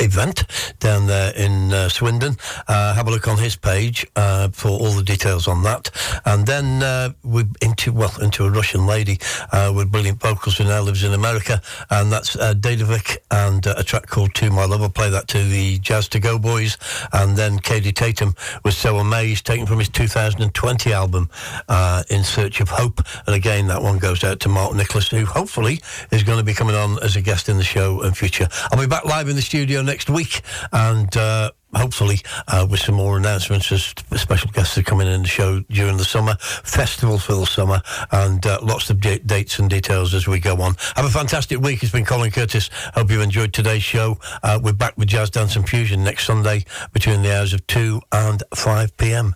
event 0.00 0.44
down 0.78 1.06
there 1.06 1.32
in 1.34 1.72
uh, 1.72 1.88
Swindon. 1.88 2.36
Uh, 2.68 2.94
have 2.94 3.08
a 3.08 3.10
look 3.10 3.28
on 3.28 3.38
his 3.38 3.56
page 3.56 4.06
uh, 4.16 4.48
for 4.48 4.68
all 4.68 4.92
the 4.92 5.02
details 5.02 5.48
on 5.48 5.62
that. 5.62 5.90
And 6.26 6.44
then 6.44 6.82
uh, 6.82 7.12
we 7.22 7.44
into 7.62 7.92
well 7.92 8.12
into 8.20 8.44
a 8.44 8.50
Russian 8.50 8.84
lady 8.84 9.18
uh, 9.52 9.72
with 9.74 9.92
brilliant 9.92 10.20
vocals 10.20 10.58
who 10.58 10.64
now 10.64 10.80
lives 10.80 11.04
in 11.04 11.12
America, 11.12 11.62
and 11.88 12.10
that's 12.10 12.36
uh, 12.36 12.52
Dadovic 12.54 13.18
and 13.30 13.66
uh, 13.66 13.76
a 13.78 13.84
track 13.84 14.06
called 14.08 14.34
"To 14.34 14.50
My 14.50 14.64
Love." 14.64 14.82
I'll 14.82 14.90
play 14.90 15.08
that 15.10 15.28
to 15.28 15.42
the 15.42 15.78
Jazz 15.78 16.08
to 16.08 16.18
Go 16.18 16.38
boys, 16.38 16.76
and 17.12 17.36
then 17.36 17.58
Kaidi 17.60 17.94
Tatham 17.94 18.34
was 18.64 18.76
so 18.76 18.98
amazed, 18.98 19.46
taken 19.46 19.66
from 19.66 19.78
his 19.78 19.88
2020 19.88 20.92
album 20.92 21.30
uh, 21.68 22.02
"In 22.10 22.24
Search 22.24 22.60
of 22.60 22.70
Hope," 22.70 23.00
and 23.26 23.36
again 23.36 23.68
that 23.68 23.80
one 23.80 23.98
goes 23.98 24.24
out 24.24 24.40
to 24.40 24.48
Mark 24.48 24.74
Nicholas, 24.74 25.08
who 25.08 25.24
hopefully 25.24 25.80
is 26.10 26.24
going 26.24 26.38
to 26.38 26.44
be 26.44 26.54
coming 26.54 26.74
on 26.74 27.02
as 27.02 27.14
a 27.14 27.20
guest 27.20 27.48
in 27.48 27.56
the 27.56 27.64
show 27.64 28.02
in 28.02 28.12
future. 28.12 28.48
I'll 28.72 28.80
be 28.80 28.86
back 28.86 29.04
live 29.04 29.28
in 29.28 29.36
the 29.36 29.42
studio 29.42 29.80
next 29.80 30.10
week, 30.10 30.42
and 30.72 31.16
uh, 31.16 31.52
hopefully 31.76 32.20
uh, 32.48 32.66
with 32.68 32.80
some 32.80 32.94
more 32.94 33.16
announcements 33.16 33.70
as 33.70 33.94
special 34.16 34.50
guests 34.50 34.76
are 34.78 34.82
coming 34.82 35.06
in 35.06 35.22
the 35.22 35.28
show 35.28 35.60
during 35.70 35.96
the 35.96 36.04
summer, 36.04 36.36
festivals 36.40 37.24
for 37.24 37.34
the 37.34 37.46
summer, 37.46 37.80
and 38.12 38.46
uh, 38.46 38.58
lots 38.62 38.90
of 38.90 39.00
d- 39.00 39.18
dates 39.18 39.58
and 39.58 39.70
details 39.70 40.14
as 40.14 40.26
we 40.26 40.40
go 40.40 40.56
on. 40.60 40.74
Have 40.96 41.04
a 41.04 41.10
fantastic 41.10 41.60
week. 41.60 41.82
It's 41.82 41.92
been 41.92 42.04
Colin 42.04 42.30
Curtis. 42.30 42.70
Hope 42.94 43.10
you've 43.10 43.22
enjoyed 43.22 43.52
today's 43.52 43.82
show. 43.82 44.18
Uh, 44.42 44.58
we're 44.62 44.72
back 44.72 44.96
with 44.96 45.08
Jazz 45.08 45.30
Dance 45.30 45.56
and 45.56 45.68
Fusion 45.68 46.02
next 46.02 46.26
Sunday 46.26 46.64
between 46.92 47.22
the 47.22 47.36
hours 47.36 47.52
of 47.52 47.66
2 47.66 48.00
and 48.12 48.42
5 48.54 48.96
p.m. 48.96 49.34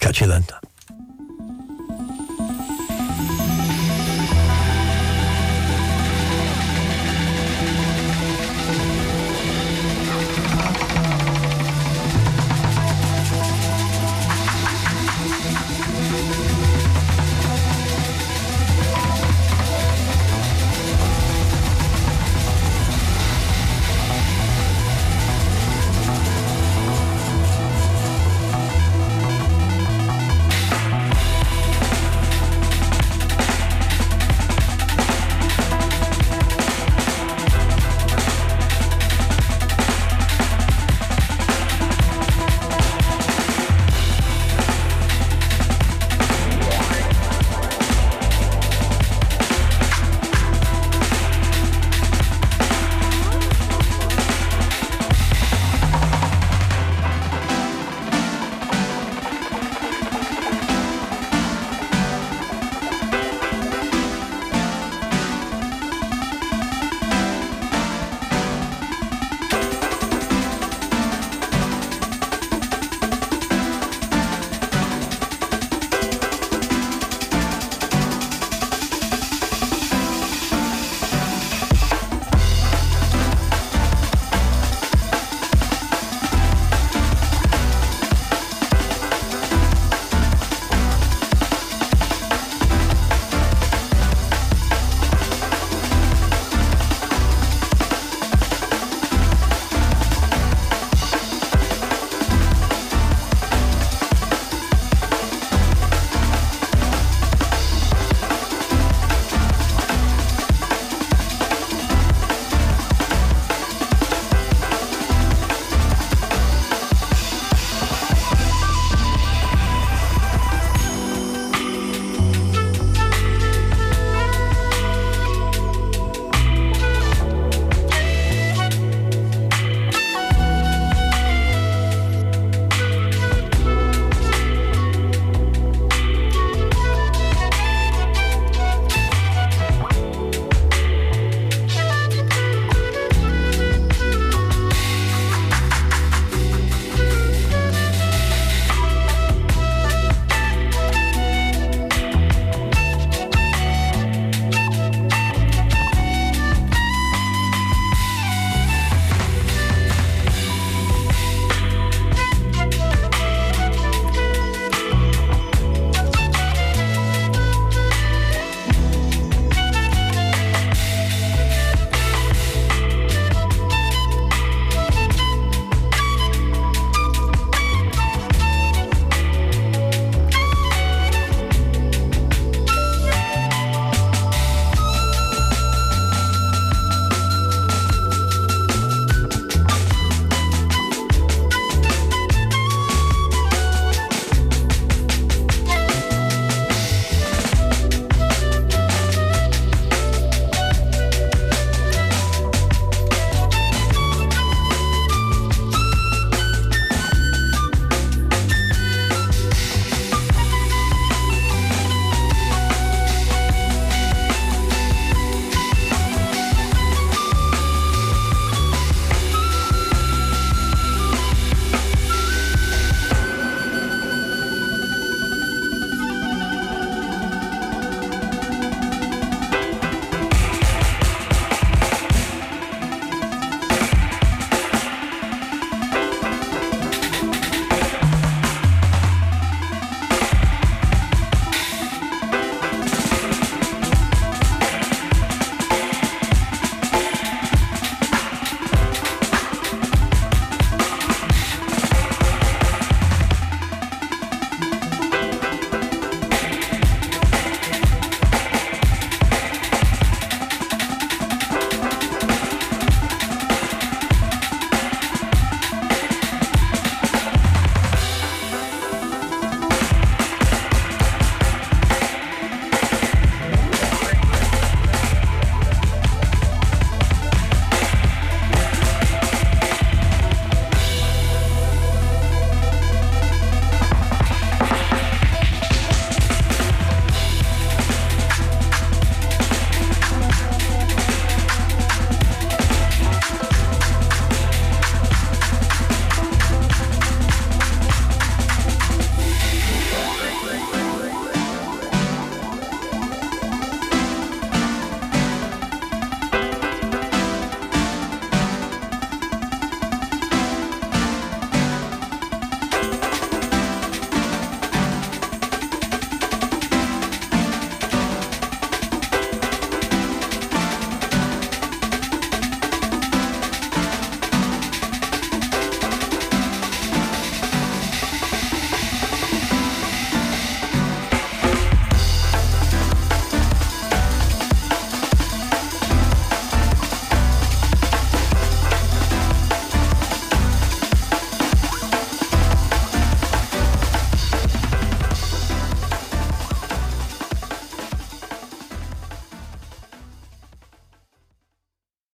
Catch 0.00 0.20
you 0.20 0.26
then. 0.26 0.44